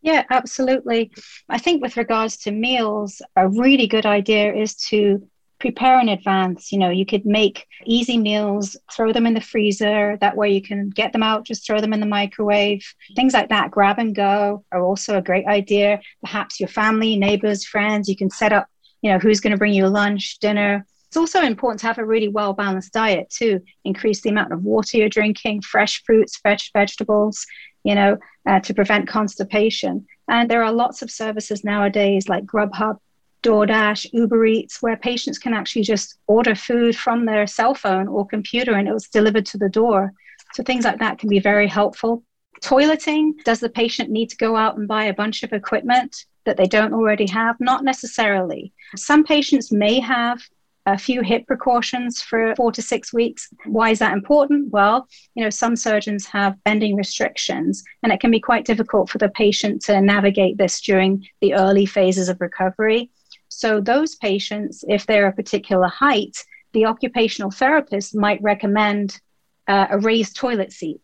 Yeah, 0.00 0.24
absolutely. 0.30 1.10
I 1.48 1.58
think 1.58 1.82
with 1.82 1.96
regards 1.96 2.38
to 2.38 2.52
meals, 2.52 3.20
a 3.36 3.48
really 3.48 3.86
good 3.86 4.06
idea 4.06 4.54
is 4.54 4.74
to 4.88 5.28
prepare 5.60 6.00
in 6.00 6.08
advance. 6.08 6.72
You 6.72 6.78
know, 6.78 6.90
you 6.90 7.06
could 7.06 7.24
make 7.24 7.66
easy 7.84 8.18
meals, 8.18 8.76
throw 8.92 9.12
them 9.12 9.26
in 9.26 9.34
the 9.34 9.40
freezer. 9.40 10.16
That 10.20 10.36
way 10.36 10.50
you 10.50 10.62
can 10.62 10.88
get 10.90 11.12
them 11.12 11.22
out, 11.22 11.46
just 11.46 11.64
throw 11.64 11.80
them 11.80 11.92
in 11.92 12.00
the 12.00 12.06
microwave. 12.06 12.82
Things 13.14 13.34
like 13.34 13.50
that, 13.50 13.70
grab 13.70 13.98
and 13.98 14.14
go, 14.14 14.64
are 14.72 14.82
also 14.82 15.18
a 15.18 15.22
great 15.22 15.46
idea. 15.46 16.00
Perhaps 16.22 16.58
your 16.58 16.68
family, 16.68 17.16
neighbors, 17.16 17.64
friends, 17.64 18.08
you 18.08 18.16
can 18.16 18.30
set 18.30 18.52
up, 18.52 18.66
you 19.02 19.12
know, 19.12 19.18
who's 19.18 19.40
going 19.40 19.52
to 19.52 19.58
bring 19.58 19.74
you 19.74 19.86
lunch, 19.86 20.38
dinner. 20.40 20.84
It's 21.06 21.16
also 21.16 21.42
important 21.42 21.80
to 21.80 21.88
have 21.88 21.98
a 21.98 22.06
really 22.06 22.28
well 22.28 22.52
balanced 22.52 22.92
diet 22.92 23.30
too. 23.30 23.60
Increase 23.84 24.22
the 24.22 24.30
amount 24.30 24.52
of 24.52 24.62
water 24.62 24.96
you're 24.96 25.08
drinking, 25.08 25.62
fresh 25.62 26.02
fruits, 26.04 26.36
fresh 26.36 26.70
vegetables, 26.72 27.44
you 27.84 27.94
know, 27.94 28.16
uh, 28.48 28.60
to 28.60 28.72
prevent 28.72 29.08
constipation. 29.08 30.06
And 30.28 30.48
there 30.48 30.62
are 30.62 30.72
lots 30.72 31.02
of 31.02 31.10
services 31.10 31.64
nowadays 31.64 32.28
like 32.28 32.44
Grubhub 32.44 32.98
DoorDash, 33.42 34.06
Uber 34.12 34.44
Eats, 34.46 34.82
where 34.82 34.96
patients 34.96 35.38
can 35.38 35.54
actually 35.54 35.82
just 35.82 36.18
order 36.26 36.54
food 36.54 36.96
from 36.96 37.24
their 37.24 37.46
cell 37.46 37.74
phone 37.74 38.08
or 38.08 38.26
computer 38.26 38.74
and 38.74 38.88
it 38.88 38.92
was 38.92 39.08
delivered 39.08 39.46
to 39.46 39.58
the 39.58 39.68
door. 39.68 40.12
So 40.54 40.62
things 40.62 40.84
like 40.84 40.98
that 40.98 41.18
can 41.18 41.28
be 41.28 41.38
very 41.38 41.66
helpful. 41.66 42.22
Toileting, 42.62 43.32
does 43.44 43.60
the 43.60 43.70
patient 43.70 44.10
need 44.10 44.28
to 44.30 44.36
go 44.36 44.56
out 44.56 44.76
and 44.76 44.86
buy 44.86 45.04
a 45.04 45.14
bunch 45.14 45.42
of 45.42 45.52
equipment 45.52 46.26
that 46.44 46.56
they 46.56 46.66
don't 46.66 46.92
already 46.92 47.26
have? 47.28 47.56
Not 47.60 47.84
necessarily. 47.84 48.72
Some 48.96 49.24
patients 49.24 49.72
may 49.72 50.00
have 50.00 50.42
a 50.86 50.98
few 50.98 51.22
hip 51.22 51.46
precautions 51.46 52.20
for 52.22 52.54
four 52.56 52.72
to 52.72 52.82
six 52.82 53.12
weeks. 53.12 53.48
Why 53.66 53.90
is 53.90 53.98
that 54.00 54.12
important? 54.12 54.70
Well, 54.70 55.06
you 55.34 55.44
know, 55.44 55.50
some 55.50 55.76
surgeons 55.76 56.26
have 56.26 56.62
bending 56.64 56.96
restrictions, 56.96 57.84
and 58.02 58.12
it 58.12 58.20
can 58.20 58.30
be 58.30 58.40
quite 58.40 58.64
difficult 58.64 59.08
for 59.10 59.18
the 59.18 59.28
patient 59.28 59.82
to 59.82 60.00
navigate 60.00 60.58
this 60.58 60.80
during 60.80 61.26
the 61.40 61.54
early 61.54 61.86
phases 61.86 62.28
of 62.28 62.40
recovery. 62.40 63.10
So, 63.60 63.80
those 63.80 64.14
patients, 64.14 64.84
if 64.88 65.06
they're 65.06 65.28
a 65.28 65.32
particular 65.32 65.88
height, 65.88 66.36
the 66.72 66.86
occupational 66.86 67.50
therapist 67.50 68.16
might 68.16 68.42
recommend 68.42 69.20
uh, 69.68 69.86
a 69.90 69.98
raised 69.98 70.36
toilet 70.36 70.72
seat 70.72 71.00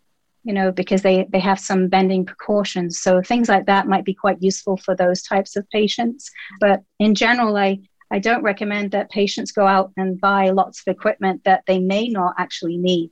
you 0.46 0.52
know, 0.52 0.70
because 0.70 1.02
they, 1.02 1.26
they 1.30 1.40
have 1.40 1.58
some 1.58 1.88
bending 1.88 2.24
precautions. 2.24 3.00
So 3.00 3.20
things 3.20 3.48
like 3.48 3.66
that 3.66 3.88
might 3.88 4.04
be 4.04 4.14
quite 4.14 4.40
useful 4.40 4.76
for 4.76 4.94
those 4.94 5.22
types 5.22 5.56
of 5.56 5.68
patients. 5.70 6.30
But 6.60 6.84
in 7.00 7.16
general, 7.16 7.56
I, 7.56 7.80
I 8.12 8.20
don't 8.20 8.44
recommend 8.44 8.92
that 8.92 9.10
patients 9.10 9.50
go 9.50 9.66
out 9.66 9.90
and 9.96 10.20
buy 10.20 10.50
lots 10.50 10.80
of 10.80 10.94
equipment 10.94 11.42
that 11.44 11.64
they 11.66 11.80
may 11.80 12.06
not 12.06 12.36
actually 12.38 12.76
need. 12.76 13.10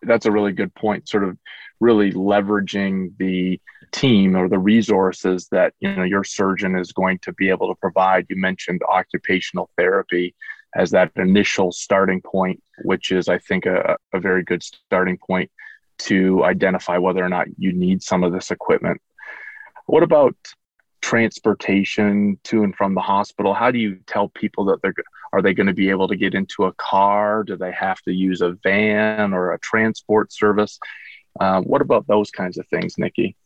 That's 0.00 0.24
a 0.24 0.32
really 0.32 0.52
good 0.52 0.74
point, 0.74 1.06
sort 1.06 1.24
of 1.24 1.36
really 1.80 2.12
leveraging 2.12 3.12
the 3.18 3.60
team 3.92 4.36
or 4.36 4.48
the 4.48 4.58
resources 4.58 5.48
that 5.50 5.74
you 5.80 5.94
know 5.94 6.04
your 6.04 6.24
surgeon 6.24 6.76
is 6.76 6.92
going 6.92 7.18
to 7.20 7.32
be 7.32 7.48
able 7.48 7.68
to 7.68 7.78
provide. 7.80 8.26
You 8.28 8.36
mentioned 8.36 8.82
occupational 8.88 9.70
therapy 9.76 10.34
as 10.76 10.90
that 10.90 11.12
initial 11.16 11.72
starting 11.72 12.20
point, 12.20 12.62
which 12.84 13.10
is 13.10 13.28
I 13.28 13.38
think 13.38 13.66
a, 13.66 13.96
a 14.12 14.20
very 14.20 14.44
good 14.44 14.62
starting 14.62 15.18
point 15.18 15.50
to 15.98 16.44
identify 16.44 16.98
whether 16.98 17.24
or 17.24 17.28
not 17.28 17.48
you 17.58 17.72
need 17.72 18.02
some 18.02 18.22
of 18.22 18.32
this 18.32 18.50
equipment. 18.50 19.00
What 19.86 20.02
about 20.02 20.36
transportation 21.00 22.38
to 22.44 22.64
and 22.64 22.74
from 22.74 22.94
the 22.94 23.00
hospital 23.00 23.54
how 23.54 23.70
do 23.70 23.78
you 23.78 23.98
tell 24.06 24.28
people 24.28 24.64
that 24.64 24.82
they're 24.82 24.94
are 25.32 25.40
they 25.40 25.54
going 25.54 25.66
to 25.66 25.72
be 25.72 25.90
able 25.90 26.08
to 26.08 26.16
get 26.16 26.34
into 26.34 26.64
a 26.64 26.72
car 26.74 27.44
do 27.44 27.56
they 27.56 27.70
have 27.70 28.00
to 28.02 28.12
use 28.12 28.40
a 28.40 28.56
van 28.64 29.32
or 29.32 29.52
a 29.52 29.58
transport 29.60 30.32
service 30.32 30.78
uh, 31.40 31.60
what 31.60 31.80
about 31.80 32.06
those 32.08 32.30
kinds 32.30 32.58
of 32.58 32.66
things 32.66 32.98
nikki 32.98 33.36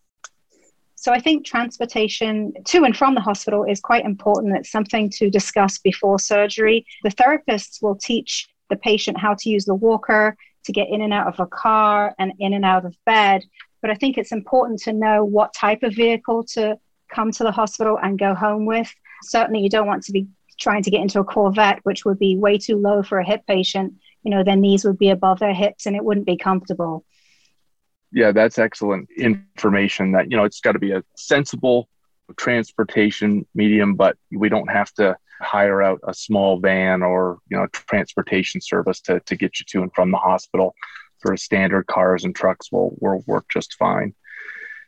so 1.03 1.11
I 1.11 1.19
think 1.19 1.45
transportation 1.45 2.53
to 2.67 2.85
and 2.85 2.97
from 2.97 3.17
the 3.17 3.21
hospital 3.21 3.65
is 3.65 3.81
quite 3.81 4.05
important. 4.05 4.57
It's 4.57 4.71
something 4.71 5.11
to 5.11 5.31
discuss 5.31 5.79
before 5.79 6.21
surgery. 6.21 6.87
The 7.03 7.11
therapists 7.11 7.83
will 7.83 7.97
teach 7.97 8.49
the 8.71 8.77
patient 8.77 9.19
how 9.19 9.35
to 9.35 9.51
use 9.51 9.65
the 9.65 9.75
walker 9.75 10.37
to 10.63 10.73
get 10.73 10.89
in 10.89 11.01
and 11.01 11.13
out 11.13 11.27
of 11.27 11.41
a 11.41 11.47
car 11.49 12.15
and 12.21 12.33
in 12.39 12.53
and 12.53 12.65
out 12.65 12.85
of 12.85 12.95
bed. 13.05 13.43
But 13.81 13.91
I 13.91 13.95
think 13.97 14.17
it's 14.17 14.31
important 14.31 14.79
to 14.83 14.93
know 14.93 15.25
what 15.25 15.53
type 15.53 15.83
of 15.83 15.93
vehicle 15.93 16.45
to 16.53 16.79
come 17.13 17.33
to 17.33 17.43
the 17.43 17.51
hospital 17.51 17.99
and 18.01 18.17
go 18.17 18.33
home 18.33 18.65
with. 18.65 18.95
Certainly, 19.25 19.63
you 19.63 19.71
don't 19.71 19.89
want 19.89 20.05
to 20.05 20.13
be 20.13 20.29
trying 20.61 20.85
to 20.85 20.91
get 20.93 21.03
into 21.03 21.19
a 21.19 21.25
Corvette, 21.25 21.81
which 21.83 22.05
would 22.05 22.21
be 22.21 22.37
way 22.37 22.59
too 22.59 22.77
low 22.77 23.03
for 23.03 23.19
a 23.19 23.27
hip 23.27 23.43
patient. 23.49 23.95
You 24.23 24.31
know, 24.31 24.45
their 24.45 24.55
knees 24.55 24.85
would 24.85 24.99
be 24.99 25.11
above 25.11 25.41
their 25.41 25.53
hips 25.53 25.87
and 25.87 25.97
it 25.97 26.05
wouldn't 26.05 26.27
be 26.27 26.37
comfortable. 26.37 27.05
Yeah, 28.13 28.33
that's 28.33 28.59
excellent 28.59 29.09
information 29.17 30.13
that, 30.13 30.31
you 30.31 30.37
know, 30.37 30.45
it's 30.45 30.61
got 30.61 30.73
to 30.73 30.79
be 30.79 30.93
a 30.93 31.03
sensible 31.17 31.89
transportation 32.37 33.47
medium, 33.55 33.95
but 33.95 34.17
we 34.31 34.49
don't 34.49 34.71
have 34.71 34.93
to 34.95 35.17
hire 35.41 35.83
out 35.83 36.01
a 36.07 36.15
small 36.15 36.61
van 36.61 37.03
or, 37.03 37.39
you 37.51 37.57
know, 37.57 37.67
transportation 37.73 38.61
service 38.61 39.01
to, 39.01 39.21
to 39.21 39.35
get 39.37 39.59
you 39.59 39.67
to 39.69 39.83
and 39.83 39.93
from 39.95 40.11
the 40.11 40.19
hospital. 40.19 40.75
For 41.21 41.37
standard 41.37 41.87
cars 41.87 42.25
and 42.25 42.35
trucks 42.35 42.73
will, 42.73 42.97
will 43.01 43.23
work 43.29 43.45
just 43.49 43.75
fine 43.75 44.13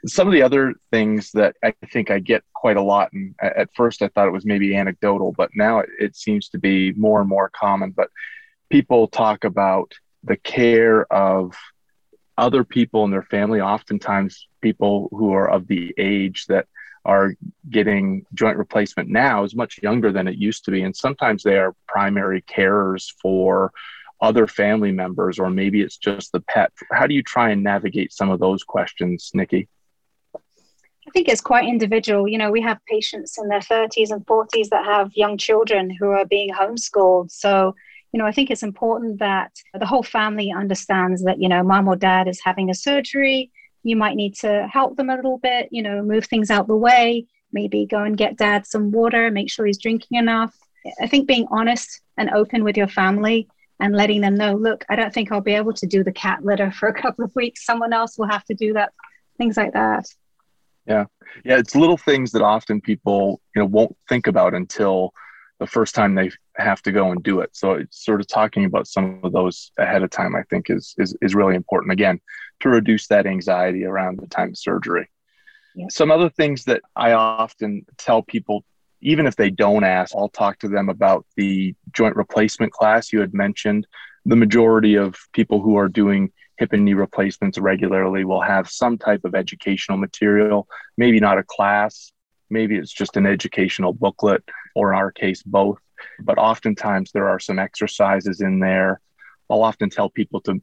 some 0.06 0.26
of 0.26 0.32
the 0.32 0.42
other 0.42 0.74
things 0.90 1.30
that 1.32 1.56
I 1.62 1.74
think 1.92 2.10
I 2.10 2.18
get 2.18 2.42
quite 2.54 2.76
a 2.76 2.82
lot, 2.82 3.12
and 3.12 3.34
at 3.40 3.70
first 3.74 4.02
I 4.02 4.08
thought 4.08 4.28
it 4.28 4.32
was 4.32 4.44
maybe 4.44 4.76
anecdotal, 4.76 5.32
but 5.32 5.50
now 5.54 5.78
it, 5.80 5.88
it 5.98 6.16
seems 6.16 6.48
to 6.50 6.58
be 6.58 6.92
more 6.92 7.20
and 7.20 7.28
more 7.28 7.50
common. 7.50 7.90
But 7.90 8.10
people 8.70 9.08
talk 9.08 9.44
about 9.44 9.92
the 10.22 10.36
care 10.36 11.10
of 11.12 11.54
other 12.36 12.64
people 12.64 13.04
in 13.04 13.10
their 13.10 13.22
family, 13.22 13.60
oftentimes 13.60 14.48
people 14.60 15.08
who 15.12 15.32
are 15.32 15.48
of 15.48 15.66
the 15.68 15.94
age 15.98 16.46
that 16.46 16.66
are 17.04 17.34
getting 17.68 18.24
joint 18.32 18.56
replacement 18.56 19.08
now 19.08 19.44
is 19.44 19.54
much 19.54 19.78
younger 19.82 20.10
than 20.10 20.26
it 20.26 20.36
used 20.36 20.64
to 20.64 20.70
be. 20.70 20.82
And 20.82 20.96
sometimes 20.96 21.42
they 21.42 21.56
are 21.58 21.76
primary 21.86 22.42
carers 22.42 23.12
for 23.20 23.72
other 24.20 24.46
family 24.46 24.90
members, 24.90 25.38
or 25.38 25.50
maybe 25.50 25.82
it's 25.82 25.98
just 25.98 26.32
the 26.32 26.40
pet. 26.40 26.72
How 26.92 27.06
do 27.06 27.14
you 27.14 27.22
try 27.22 27.50
and 27.50 27.62
navigate 27.62 28.12
some 28.12 28.30
of 28.30 28.40
those 28.40 28.62
questions, 28.62 29.30
Nikki? 29.34 29.68
I 30.34 31.10
think 31.12 31.28
it's 31.28 31.42
quite 31.42 31.68
individual. 31.68 32.26
You 32.26 32.38
know, 32.38 32.50
we 32.50 32.62
have 32.62 32.78
patients 32.88 33.38
in 33.38 33.48
their 33.48 33.60
30s 33.60 34.10
and 34.10 34.24
40s 34.24 34.70
that 34.70 34.84
have 34.86 35.10
young 35.14 35.36
children 35.36 35.90
who 35.90 36.08
are 36.08 36.24
being 36.24 36.50
homeschooled. 36.50 37.30
So, 37.30 37.74
you 38.14 38.18
know, 38.18 38.26
I 38.26 38.30
think 38.30 38.52
it's 38.52 38.62
important 38.62 39.18
that 39.18 39.50
the 39.76 39.86
whole 39.86 40.04
family 40.04 40.52
understands 40.52 41.24
that, 41.24 41.40
you 41.40 41.48
know, 41.48 41.64
mom 41.64 41.88
or 41.88 41.96
dad 41.96 42.28
is 42.28 42.40
having 42.44 42.70
a 42.70 42.74
surgery. 42.74 43.50
You 43.82 43.96
might 43.96 44.14
need 44.14 44.36
to 44.36 44.68
help 44.72 44.96
them 44.96 45.10
a 45.10 45.16
little 45.16 45.38
bit, 45.38 45.68
you 45.72 45.82
know, 45.82 46.00
move 46.00 46.26
things 46.26 46.48
out 46.48 46.68
the 46.68 46.76
way, 46.76 47.26
maybe 47.52 47.86
go 47.86 48.04
and 48.04 48.16
get 48.16 48.36
dad 48.36 48.68
some 48.68 48.92
water, 48.92 49.32
make 49.32 49.50
sure 49.50 49.66
he's 49.66 49.82
drinking 49.82 50.16
enough. 50.16 50.56
I 51.02 51.08
think 51.08 51.26
being 51.26 51.48
honest 51.50 52.02
and 52.16 52.30
open 52.30 52.62
with 52.62 52.76
your 52.76 52.86
family 52.86 53.48
and 53.80 53.96
letting 53.96 54.20
them 54.20 54.36
know, 54.36 54.54
look, 54.54 54.84
I 54.88 54.94
don't 54.94 55.12
think 55.12 55.32
I'll 55.32 55.40
be 55.40 55.54
able 55.54 55.72
to 55.72 55.86
do 55.86 56.04
the 56.04 56.12
cat 56.12 56.44
litter 56.44 56.70
for 56.70 56.88
a 56.88 56.94
couple 56.94 57.24
of 57.24 57.34
weeks. 57.34 57.66
Someone 57.66 57.92
else 57.92 58.16
will 58.16 58.28
have 58.28 58.44
to 58.44 58.54
do 58.54 58.74
that. 58.74 58.92
Things 59.38 59.56
like 59.56 59.72
that. 59.72 60.06
Yeah. 60.86 61.06
Yeah. 61.44 61.58
It's 61.58 61.74
little 61.74 61.96
things 61.96 62.30
that 62.30 62.42
often 62.42 62.80
people, 62.80 63.40
you 63.56 63.62
know, 63.62 63.66
won't 63.66 63.96
think 64.08 64.28
about 64.28 64.54
until 64.54 65.12
the 65.64 65.70
first 65.70 65.94
time 65.94 66.14
they 66.14 66.30
have 66.56 66.82
to 66.82 66.92
go 66.92 67.10
and 67.10 67.22
do 67.22 67.40
it. 67.40 67.48
So 67.54 67.72
it's 67.72 68.04
sort 68.04 68.20
of 68.20 68.26
talking 68.26 68.66
about 68.66 68.86
some 68.86 69.20
of 69.22 69.32
those 69.32 69.72
ahead 69.78 70.02
of 70.02 70.10
time, 70.10 70.36
I 70.36 70.42
think 70.50 70.68
is, 70.68 70.94
is, 70.98 71.16
is 71.22 71.34
really 71.34 71.54
important 71.54 71.90
again, 71.92 72.20
to 72.60 72.68
reduce 72.68 73.06
that 73.06 73.26
anxiety 73.26 73.86
around 73.86 74.18
the 74.18 74.26
time 74.26 74.50
of 74.50 74.58
surgery. 74.58 75.08
Yeah. 75.74 75.86
Some 75.90 76.10
other 76.10 76.28
things 76.28 76.64
that 76.64 76.82
I 76.94 77.12
often 77.12 77.86
tell 77.96 78.22
people, 78.22 78.62
even 79.00 79.26
if 79.26 79.36
they 79.36 79.48
don't 79.48 79.84
ask, 79.84 80.14
I'll 80.14 80.28
talk 80.28 80.58
to 80.58 80.68
them 80.68 80.90
about 80.90 81.24
the 81.34 81.74
joint 81.92 82.14
replacement 82.14 82.72
class 82.72 83.10
you 83.10 83.20
had 83.20 83.32
mentioned. 83.32 83.86
The 84.26 84.36
majority 84.36 84.96
of 84.96 85.16
people 85.32 85.62
who 85.62 85.76
are 85.78 85.88
doing 85.88 86.30
hip 86.58 86.74
and 86.74 86.84
knee 86.84 86.94
replacements 86.94 87.56
regularly 87.58 88.24
will 88.26 88.42
have 88.42 88.68
some 88.68 88.98
type 88.98 89.24
of 89.24 89.34
educational 89.34 89.96
material, 89.96 90.68
maybe 90.98 91.20
not 91.20 91.38
a 91.38 91.42
class, 91.42 92.12
maybe 92.54 92.76
it's 92.76 92.92
just 92.92 93.18
an 93.18 93.26
educational 93.26 93.92
booklet, 93.92 94.42
or 94.74 94.92
in 94.92 94.98
our 94.98 95.12
case, 95.12 95.42
both. 95.42 95.78
But 96.20 96.38
oftentimes 96.38 97.10
there 97.12 97.28
are 97.28 97.38
some 97.38 97.58
exercises 97.58 98.40
in 98.40 98.60
there. 98.60 99.00
I'll 99.50 99.62
often 99.62 99.90
tell 99.90 100.08
people 100.08 100.40
to 100.42 100.62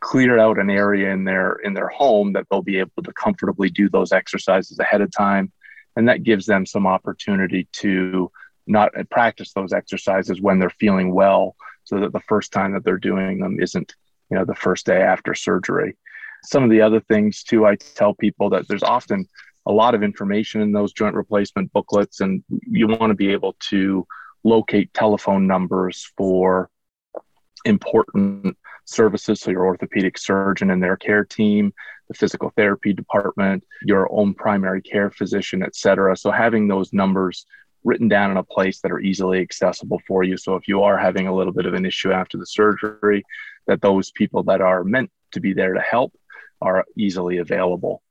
clear 0.00 0.38
out 0.38 0.58
an 0.58 0.68
area 0.68 1.10
in 1.10 1.24
their 1.24 1.54
in 1.64 1.72
their 1.74 1.88
home 1.88 2.32
that 2.34 2.46
they'll 2.50 2.62
be 2.62 2.78
able 2.78 3.02
to 3.02 3.12
comfortably 3.14 3.70
do 3.70 3.88
those 3.88 4.12
exercises 4.12 4.78
ahead 4.78 5.00
of 5.00 5.10
time 5.10 5.50
and 5.96 6.08
that 6.08 6.22
gives 6.22 6.46
them 6.46 6.66
some 6.66 6.86
opportunity 6.86 7.66
to 7.72 8.30
not 8.66 8.92
practice 9.10 9.52
those 9.52 9.72
exercises 9.72 10.40
when 10.40 10.58
they're 10.58 10.70
feeling 10.70 11.12
well 11.12 11.56
so 11.84 11.98
that 11.98 12.12
the 12.12 12.20
first 12.20 12.52
time 12.52 12.72
that 12.72 12.84
they're 12.84 12.98
doing 12.98 13.38
them 13.38 13.58
isn't 13.60 13.94
you 14.30 14.36
know 14.36 14.44
the 14.44 14.54
first 14.54 14.86
day 14.86 15.00
after 15.00 15.34
surgery 15.34 15.96
some 16.44 16.62
of 16.62 16.70
the 16.70 16.80
other 16.80 17.00
things 17.00 17.42
too 17.42 17.66
i 17.66 17.74
tell 17.74 18.14
people 18.14 18.50
that 18.50 18.68
there's 18.68 18.82
often 18.82 19.26
a 19.66 19.72
lot 19.72 19.94
of 19.94 20.02
information 20.02 20.60
in 20.60 20.72
those 20.72 20.92
joint 20.92 21.14
replacement 21.14 21.72
booklets 21.72 22.20
and 22.20 22.42
you 22.62 22.86
want 22.86 23.10
to 23.10 23.14
be 23.14 23.32
able 23.32 23.56
to 23.58 24.06
locate 24.42 24.92
telephone 24.94 25.46
numbers 25.46 26.10
for 26.16 26.70
important 27.64 28.56
services 28.86 29.40
so 29.40 29.50
your 29.50 29.66
orthopedic 29.66 30.16
surgeon 30.16 30.70
and 30.70 30.82
their 30.82 30.96
care 30.96 31.24
team 31.24 31.72
the 32.08 32.14
physical 32.14 32.50
therapy 32.56 32.92
department 32.92 33.62
your 33.84 34.10
own 34.10 34.32
primary 34.32 34.80
care 34.80 35.10
physician 35.10 35.62
et 35.62 35.76
cetera 35.76 36.16
so 36.16 36.30
having 36.30 36.66
those 36.66 36.92
numbers 36.92 37.44
written 37.84 38.08
down 38.08 38.30
in 38.30 38.36
a 38.38 38.42
place 38.42 38.80
that 38.80 38.90
are 38.90 39.00
easily 39.00 39.40
accessible 39.40 40.00
for 40.08 40.24
you 40.24 40.36
so 40.38 40.54
if 40.54 40.66
you 40.66 40.82
are 40.82 40.96
having 40.96 41.26
a 41.26 41.34
little 41.34 41.52
bit 41.52 41.66
of 41.66 41.74
an 41.74 41.84
issue 41.84 42.10
after 42.10 42.38
the 42.38 42.46
surgery 42.46 43.22
that 43.66 43.82
those 43.82 44.10
people 44.10 44.42
that 44.42 44.60
are 44.60 44.82
meant 44.82 45.10
to 45.32 45.40
be 45.40 45.52
there 45.52 45.74
to 45.74 45.80
help 45.80 46.12
are 46.60 46.84
easily 46.96 47.38
available. 47.38 48.02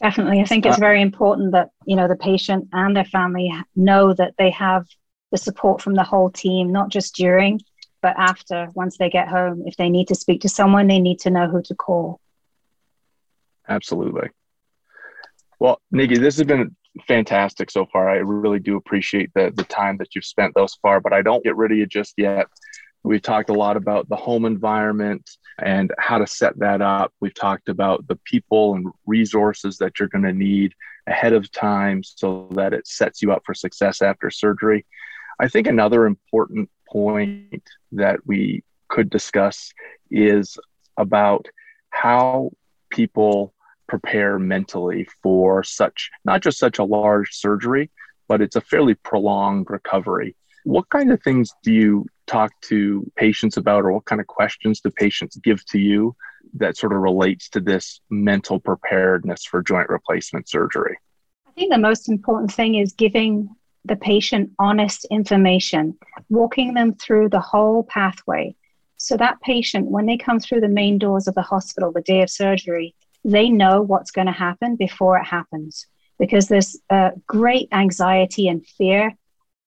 Definitely. 0.00 0.40
I 0.40 0.44
think 0.44 0.64
it's 0.64 0.78
very 0.78 1.02
important 1.02 1.52
that, 1.52 1.70
you 1.84 1.96
know, 1.96 2.06
the 2.06 2.16
patient 2.16 2.68
and 2.72 2.96
their 2.96 3.04
family 3.04 3.52
know 3.74 4.12
that 4.14 4.34
they 4.38 4.50
have 4.50 4.86
the 5.32 5.38
support 5.38 5.82
from 5.82 5.94
the 5.94 6.04
whole 6.04 6.30
team, 6.30 6.70
not 6.72 6.88
just 6.88 7.14
during, 7.16 7.60
but 8.00 8.14
after, 8.16 8.68
once 8.74 8.96
they 8.96 9.10
get 9.10 9.28
home. 9.28 9.64
If 9.66 9.76
they 9.76 9.90
need 9.90 10.08
to 10.08 10.14
speak 10.14 10.40
to 10.42 10.48
someone, 10.48 10.86
they 10.86 11.00
need 11.00 11.18
to 11.20 11.30
know 11.30 11.48
who 11.48 11.62
to 11.62 11.74
call. 11.74 12.20
Absolutely. 13.68 14.30
Well, 15.58 15.80
Nikki, 15.90 16.16
this 16.16 16.36
has 16.38 16.46
been 16.46 16.76
fantastic 17.06 17.70
so 17.70 17.86
far. 17.92 18.08
I 18.08 18.16
really 18.16 18.60
do 18.60 18.76
appreciate 18.76 19.30
the, 19.34 19.52
the 19.54 19.64
time 19.64 19.96
that 19.98 20.14
you've 20.14 20.24
spent 20.24 20.54
thus 20.54 20.76
far, 20.80 21.00
but 21.00 21.12
I 21.12 21.22
don't 21.22 21.44
get 21.44 21.56
rid 21.56 21.72
of 21.72 21.78
you 21.78 21.86
just 21.86 22.14
yet. 22.16 22.46
We've 23.02 23.22
talked 23.22 23.50
a 23.50 23.54
lot 23.54 23.76
about 23.76 24.08
the 24.08 24.16
home 24.16 24.44
environment, 24.44 25.28
and 25.58 25.92
how 25.98 26.18
to 26.18 26.26
set 26.26 26.58
that 26.58 26.80
up. 26.80 27.12
We've 27.20 27.34
talked 27.34 27.68
about 27.68 28.06
the 28.06 28.16
people 28.24 28.74
and 28.74 28.86
resources 29.06 29.78
that 29.78 29.98
you're 29.98 30.08
going 30.08 30.24
to 30.24 30.32
need 30.32 30.74
ahead 31.06 31.32
of 31.32 31.50
time 31.50 32.02
so 32.02 32.48
that 32.52 32.72
it 32.72 32.86
sets 32.86 33.22
you 33.22 33.32
up 33.32 33.42
for 33.44 33.54
success 33.54 34.02
after 34.02 34.30
surgery. 34.30 34.86
I 35.40 35.48
think 35.48 35.66
another 35.66 36.06
important 36.06 36.70
point 36.88 37.62
that 37.92 38.20
we 38.26 38.62
could 38.88 39.10
discuss 39.10 39.72
is 40.10 40.58
about 40.96 41.46
how 41.90 42.50
people 42.90 43.54
prepare 43.88 44.38
mentally 44.38 45.08
for 45.22 45.62
such 45.62 46.10
not 46.24 46.42
just 46.42 46.58
such 46.58 46.78
a 46.78 46.84
large 46.84 47.32
surgery 47.32 47.90
but 48.28 48.42
it's 48.42 48.56
a 48.56 48.60
fairly 48.60 48.94
prolonged 48.94 49.66
recovery 49.70 50.36
what 50.64 50.88
kind 50.90 51.10
of 51.10 51.22
things 51.22 51.50
do 51.62 51.72
you 51.72 52.06
talk 52.28 52.52
to 52.62 53.10
patients 53.16 53.56
about 53.56 53.84
or 53.84 53.92
what 53.92 54.04
kind 54.04 54.20
of 54.20 54.26
questions 54.26 54.80
do 54.80 54.90
patients 54.90 55.36
give 55.36 55.64
to 55.66 55.78
you 55.78 56.14
that 56.54 56.76
sort 56.76 56.92
of 56.92 57.00
relates 57.00 57.48
to 57.50 57.60
this 57.60 58.00
mental 58.10 58.58
preparedness 58.58 59.44
for 59.44 59.62
joint 59.62 59.88
replacement 59.88 60.48
surgery 60.48 60.98
i 61.46 61.50
think 61.52 61.72
the 61.72 61.78
most 61.78 62.08
important 62.08 62.52
thing 62.52 62.74
is 62.74 62.92
giving 62.92 63.48
the 63.84 63.96
patient 63.96 64.50
honest 64.58 65.06
information 65.10 65.96
walking 66.28 66.74
them 66.74 66.94
through 66.94 67.28
the 67.28 67.40
whole 67.40 67.82
pathway 67.84 68.54
so 68.96 69.16
that 69.16 69.40
patient 69.42 69.86
when 69.86 70.06
they 70.06 70.16
come 70.16 70.40
through 70.40 70.60
the 70.60 70.68
main 70.68 70.98
doors 70.98 71.26
of 71.26 71.34
the 71.34 71.42
hospital 71.42 71.92
the 71.92 72.02
day 72.02 72.22
of 72.22 72.30
surgery 72.30 72.94
they 73.24 73.48
know 73.48 73.82
what's 73.82 74.10
going 74.10 74.26
to 74.26 74.32
happen 74.32 74.76
before 74.76 75.18
it 75.18 75.24
happens 75.24 75.86
because 76.18 76.48
there's 76.48 76.76
uh, 76.90 77.10
great 77.26 77.68
anxiety 77.72 78.48
and 78.48 78.66
fear. 78.66 79.14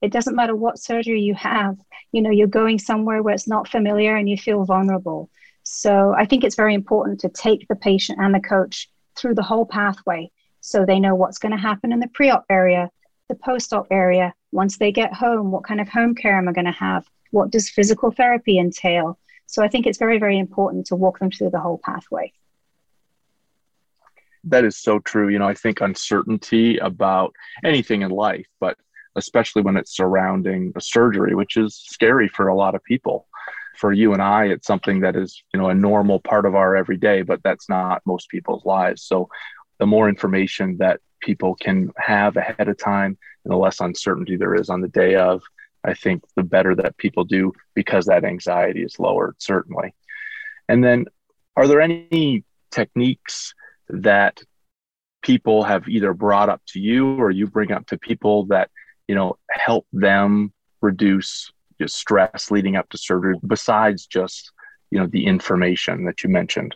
It 0.01 0.11
doesn't 0.11 0.35
matter 0.35 0.55
what 0.55 0.79
surgery 0.79 1.21
you 1.21 1.35
have, 1.35 1.77
you 2.11 2.21
know, 2.21 2.31
you're 2.31 2.47
going 2.47 2.79
somewhere 2.79 3.21
where 3.21 3.33
it's 3.33 3.47
not 3.47 3.67
familiar 3.67 4.15
and 4.15 4.29
you 4.29 4.37
feel 4.37 4.65
vulnerable. 4.65 5.29
So 5.63 6.13
I 6.17 6.25
think 6.25 6.43
it's 6.43 6.55
very 6.55 6.73
important 6.73 7.19
to 7.21 7.29
take 7.29 7.67
the 7.67 7.75
patient 7.75 8.19
and 8.19 8.33
the 8.33 8.39
coach 8.39 8.89
through 9.15 9.35
the 9.35 9.43
whole 9.43 9.65
pathway 9.65 10.31
so 10.59 10.85
they 10.85 10.99
know 10.99 11.15
what's 11.15 11.37
going 11.37 11.51
to 11.51 11.57
happen 11.57 11.91
in 11.91 11.99
the 11.99 12.07
pre 12.07 12.29
op 12.29 12.45
area, 12.49 12.89
the 13.29 13.35
post 13.35 13.73
op 13.73 13.87
area. 13.91 14.33
Once 14.51 14.77
they 14.77 14.91
get 14.91 15.13
home, 15.13 15.51
what 15.51 15.63
kind 15.63 15.79
of 15.79 15.87
home 15.87 16.15
care 16.15 16.37
am 16.37 16.49
I 16.49 16.51
going 16.51 16.65
to 16.65 16.71
have? 16.71 17.05
What 17.31 17.51
does 17.51 17.69
physical 17.69 18.11
therapy 18.11 18.57
entail? 18.59 19.17
So 19.45 19.63
I 19.63 19.67
think 19.67 19.85
it's 19.85 19.97
very, 19.97 20.17
very 20.17 20.39
important 20.39 20.87
to 20.87 20.95
walk 20.95 21.19
them 21.19 21.31
through 21.31 21.51
the 21.51 21.59
whole 21.59 21.79
pathway 21.83 22.33
that 24.45 24.65
is 24.65 24.77
so 24.77 24.99
true. 24.99 25.29
You 25.29 25.39
know, 25.39 25.47
I 25.47 25.53
think 25.53 25.81
uncertainty 25.81 26.77
about 26.77 27.35
anything 27.63 28.01
in 28.01 28.11
life, 28.11 28.47
but 28.59 28.77
especially 29.15 29.61
when 29.61 29.77
it's 29.77 29.95
surrounding 29.95 30.73
a 30.75 30.81
surgery, 30.81 31.35
which 31.35 31.57
is 31.57 31.75
scary 31.75 32.27
for 32.27 32.47
a 32.47 32.55
lot 32.55 32.75
of 32.75 32.83
people. 32.83 33.27
For 33.77 33.93
you 33.93 34.13
and 34.13 34.21
I, 34.21 34.45
it's 34.45 34.67
something 34.67 34.99
that 35.01 35.15
is, 35.15 35.41
you 35.53 35.59
know, 35.59 35.69
a 35.69 35.73
normal 35.73 36.19
part 36.19 36.45
of 36.45 36.55
our 36.55 36.75
everyday, 36.75 37.21
but 37.21 37.41
that's 37.43 37.69
not 37.69 38.01
most 38.05 38.29
people's 38.29 38.65
lives. 38.65 39.03
So 39.03 39.29
the 39.79 39.85
more 39.85 40.09
information 40.09 40.77
that 40.77 40.99
people 41.21 41.55
can 41.55 41.91
have 41.97 42.37
ahead 42.37 42.67
of 42.67 42.77
time 42.77 43.17
and 43.43 43.51
the 43.51 43.57
less 43.57 43.79
uncertainty 43.79 44.35
there 44.35 44.55
is 44.55 44.69
on 44.69 44.81
the 44.81 44.87
day 44.87 45.15
of, 45.15 45.41
I 45.83 45.93
think 45.93 46.23
the 46.35 46.43
better 46.43 46.75
that 46.75 46.97
people 46.97 47.23
do 47.23 47.53
because 47.73 48.05
that 48.05 48.23
anxiety 48.23 48.83
is 48.83 48.99
lowered, 48.99 49.35
certainly. 49.39 49.95
And 50.67 50.83
then, 50.83 51.05
are 51.55 51.67
there 51.67 51.81
any 51.81 52.43
techniques 52.69 53.53
that 53.89 54.41
people 55.21 55.63
have 55.63 55.87
either 55.87 56.13
brought 56.13 56.49
up 56.49 56.61
to 56.67 56.79
you 56.79 57.19
or 57.19 57.31
you 57.31 57.47
bring 57.47 57.71
up 57.71 57.87
to 57.87 57.97
people 57.97 58.45
that 58.45 58.69
you 59.11 59.15
know 59.15 59.37
help 59.49 59.85
them 59.91 60.53
reduce 60.79 61.51
stress 61.85 62.49
leading 62.49 62.77
up 62.77 62.87
to 62.89 62.97
surgery 62.97 63.35
besides 63.45 64.05
just 64.05 64.53
you 64.89 64.97
know 64.97 65.07
the 65.07 65.25
information 65.25 66.05
that 66.05 66.23
you 66.23 66.29
mentioned 66.29 66.73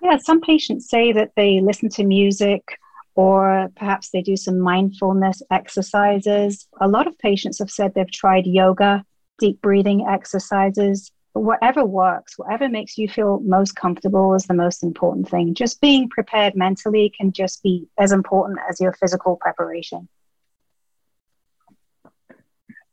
yeah 0.00 0.16
some 0.16 0.40
patients 0.40 0.88
say 0.88 1.12
that 1.12 1.32
they 1.36 1.60
listen 1.60 1.90
to 1.90 2.04
music 2.04 2.62
or 3.16 3.70
perhaps 3.76 4.08
they 4.10 4.22
do 4.22 4.34
some 4.34 4.58
mindfulness 4.58 5.42
exercises 5.50 6.66
a 6.80 6.88
lot 6.88 7.06
of 7.06 7.18
patients 7.18 7.58
have 7.58 7.70
said 7.70 7.92
they've 7.92 8.10
tried 8.22 8.46
yoga 8.46 9.04
deep 9.38 9.60
breathing 9.60 10.06
exercises 10.08 11.10
whatever 11.34 11.84
works, 11.84 12.38
whatever 12.38 12.66
makes 12.66 12.96
you 12.96 13.06
feel 13.10 13.40
most 13.40 13.76
comfortable 13.76 14.32
is 14.32 14.46
the 14.46 14.54
most 14.54 14.82
important 14.82 15.28
thing. 15.28 15.52
Just 15.52 15.82
being 15.82 16.08
prepared 16.08 16.56
mentally 16.56 17.12
can 17.14 17.30
just 17.30 17.62
be 17.62 17.86
as 17.98 18.10
important 18.10 18.58
as 18.70 18.80
your 18.80 18.94
physical 18.94 19.36
preparation. 19.36 20.08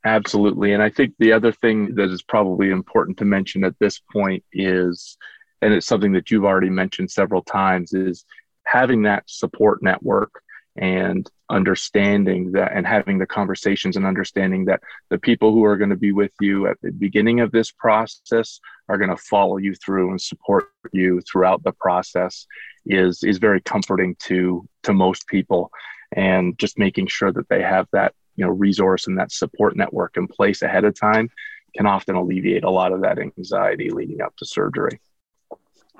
Absolutely. 0.04 0.72
And 0.72 0.82
I 0.82 0.90
think 0.90 1.14
the 1.18 1.32
other 1.32 1.52
thing 1.52 1.94
that 1.94 2.10
is 2.10 2.22
probably 2.22 2.70
important 2.70 3.16
to 3.18 3.24
mention 3.24 3.64
at 3.64 3.78
this 3.78 4.00
point 4.12 4.44
is, 4.52 5.16
and 5.62 5.72
it's 5.72 5.86
something 5.86 6.12
that 6.12 6.30
you've 6.30 6.44
already 6.44 6.68
mentioned 6.68 7.10
several 7.10 7.42
times, 7.42 7.94
is 7.94 8.24
having 8.66 9.02
that 9.02 9.24
support 9.26 9.82
network 9.82 10.42
and 10.76 11.30
understanding 11.50 12.52
that 12.52 12.72
and 12.74 12.86
having 12.86 13.18
the 13.18 13.26
conversations 13.26 13.96
and 13.96 14.04
understanding 14.04 14.64
that 14.64 14.80
the 15.08 15.18
people 15.18 15.52
who 15.52 15.64
are 15.64 15.76
going 15.76 15.90
to 15.90 15.96
be 15.96 16.12
with 16.12 16.32
you 16.40 16.66
at 16.66 16.76
the 16.82 16.90
beginning 16.90 17.40
of 17.40 17.52
this 17.52 17.70
process 17.70 18.58
are 18.88 18.98
going 18.98 19.10
to 19.10 19.16
follow 19.16 19.58
you 19.58 19.74
through 19.74 20.10
and 20.10 20.20
support 20.20 20.64
you 20.92 21.20
throughout 21.20 21.62
the 21.62 21.72
process 21.72 22.46
is 22.86 23.22
is 23.22 23.38
very 23.38 23.60
comforting 23.60 24.16
to 24.18 24.66
to 24.82 24.92
most 24.92 25.26
people 25.28 25.70
and 26.12 26.58
just 26.58 26.78
making 26.78 27.06
sure 27.06 27.30
that 27.30 27.48
they 27.48 27.62
have 27.62 27.86
that 27.92 28.12
you 28.36 28.44
know 28.44 28.50
resource 28.50 29.06
and 29.06 29.18
that 29.18 29.32
support 29.32 29.76
network 29.76 30.16
in 30.16 30.26
place 30.26 30.62
ahead 30.62 30.84
of 30.84 30.98
time 30.98 31.30
can 31.76 31.86
often 31.86 32.14
alleviate 32.14 32.64
a 32.64 32.70
lot 32.70 32.92
of 32.92 33.02
that 33.02 33.18
anxiety 33.18 33.90
leading 33.90 34.20
up 34.20 34.34
to 34.36 34.44
surgery 34.44 35.00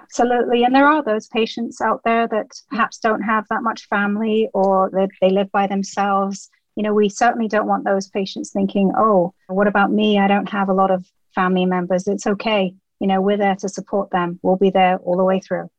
Absolutely. 0.05 0.65
And 0.65 0.75
there 0.75 0.87
are 0.87 1.03
those 1.03 1.27
patients 1.29 1.81
out 1.81 2.03
there 2.05 2.29
that 2.29 2.61
perhaps 2.69 2.99
don't 2.99 3.23
have 3.23 3.47
that 3.49 3.63
much 3.63 3.89
family 3.89 4.49
or 4.53 4.91
they, 4.93 5.09
they 5.21 5.35
live 5.35 5.51
by 5.51 5.67
themselves. 5.67 6.51
You 6.77 6.83
know, 6.83 6.93
we 6.93 7.09
certainly 7.09 7.49
don't 7.49 7.67
want 7.67 7.85
those 7.85 8.09
patients 8.09 8.51
thinking, 8.51 8.93
oh, 8.97 9.33
what 9.49 9.67
about 9.67 9.91
me? 9.91 10.19
I 10.19 10.29
don't 10.29 10.49
have 10.51 10.69
a 10.69 10.75
lot 10.75 10.91
of 10.91 11.11
family 11.35 11.65
members. 11.65 12.07
It's 12.07 12.27
okay. 12.27 12.75
You 13.01 13.07
know, 13.07 13.21
we're 13.21 13.39
there 13.39 13.57
to 13.57 13.69
support 13.69 14.11
them. 14.11 14.39
We'll 14.43 14.57
be 14.57 14.71
there 14.71 14.99
all 14.99 15.17
the 15.17 15.25
way 15.25 15.41
through. 15.41 15.71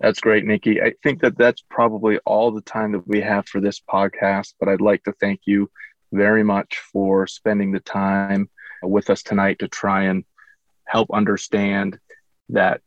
That's 0.00 0.20
great, 0.20 0.44
Nikki. 0.44 0.80
I 0.80 0.92
think 1.02 1.20
that 1.22 1.36
that's 1.36 1.62
probably 1.68 2.18
all 2.18 2.52
the 2.52 2.60
time 2.60 2.92
that 2.92 3.06
we 3.06 3.20
have 3.20 3.48
for 3.48 3.60
this 3.60 3.80
podcast, 3.80 4.54
but 4.60 4.68
I'd 4.68 4.80
like 4.80 5.02
to 5.04 5.12
thank 5.12 5.40
you 5.44 5.70
very 6.12 6.44
much 6.44 6.78
for 6.92 7.26
spending 7.26 7.72
the 7.72 7.80
time 7.80 8.48
with 8.82 9.10
us 9.10 9.22
tonight 9.22 9.58
to 9.58 9.68
try 9.68 10.04
and 10.04 10.24
help 10.86 11.10
understand 11.12 11.98
that 12.48 12.80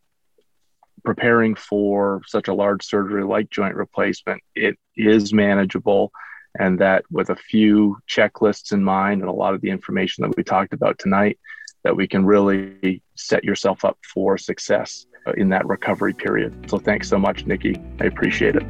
preparing 1.04 1.56
for 1.56 2.22
such 2.26 2.48
a 2.48 2.54
large 2.54 2.84
surgery 2.86 3.24
like 3.24 3.50
joint 3.50 3.76
replacement 3.76 4.42
it 4.56 4.78
is 4.96 5.34
manageable 5.34 6.12
and 6.60 6.80
that 6.80 7.04
with 7.10 7.30
a 7.30 7.36
few 7.36 7.98
checklists 8.08 8.72
in 8.72 8.84
mind 8.84 9.22
and 9.22 9.30
a 9.30 9.34
lot 9.34 9.54
of 9.54 9.62
the 9.62 9.70
information 9.70 10.22
that 10.22 10.36
we 10.38 10.44
talked 10.44 10.74
about 10.74 10.98
tonight 11.00 11.40
that 11.84 11.96
we 11.96 12.08
can 12.08 12.26
really 12.26 13.02
set 13.16 13.44
yourself 13.44 13.84
up 13.84 13.98
for 14.14 14.38
success 14.38 15.06
Uh, 15.28 15.34
in 15.38 15.50
that 15.50 15.64
recovery 15.68 16.14
period 16.14 16.52
so 16.68 16.80
thanks 16.80 17.08
so 17.08 17.20
much 17.20 17.46
nikki 17.46 17.80
i 18.00 18.06
appreciate 18.06 18.56
it 18.56 18.64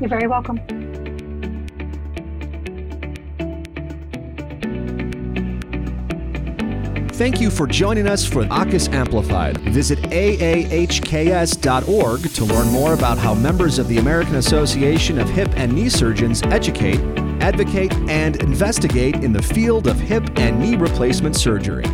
you're 0.00 0.08
very 0.08 0.26
welcome 0.26 0.58
Thank 7.20 7.38
you 7.38 7.50
for 7.50 7.66
joining 7.66 8.06
us 8.06 8.24
for 8.24 8.44
AAHKS 8.44 8.94
Amplified. 8.94 9.58
Visit 9.58 9.98
aahks.org 10.04 11.02
to 12.32 12.44
learn 12.46 12.68
more 12.68 12.94
about 12.94 13.18
how 13.18 13.34
members 13.34 13.78
of 13.78 13.88
the 13.88 13.98
American 13.98 14.36
Association 14.36 15.18
of 15.18 15.28
Hip 15.28 15.50
and 15.54 15.70
Knee 15.70 15.90
Surgeons 15.90 16.42
educate, 16.44 16.98
advocate, 17.42 17.92
and 18.08 18.36
investigate 18.42 19.16
in 19.16 19.34
the 19.34 19.42
field 19.42 19.86
of 19.86 20.00
hip 20.00 20.30
and 20.36 20.58
knee 20.58 20.76
replacement 20.76 21.36
surgery. 21.36 21.84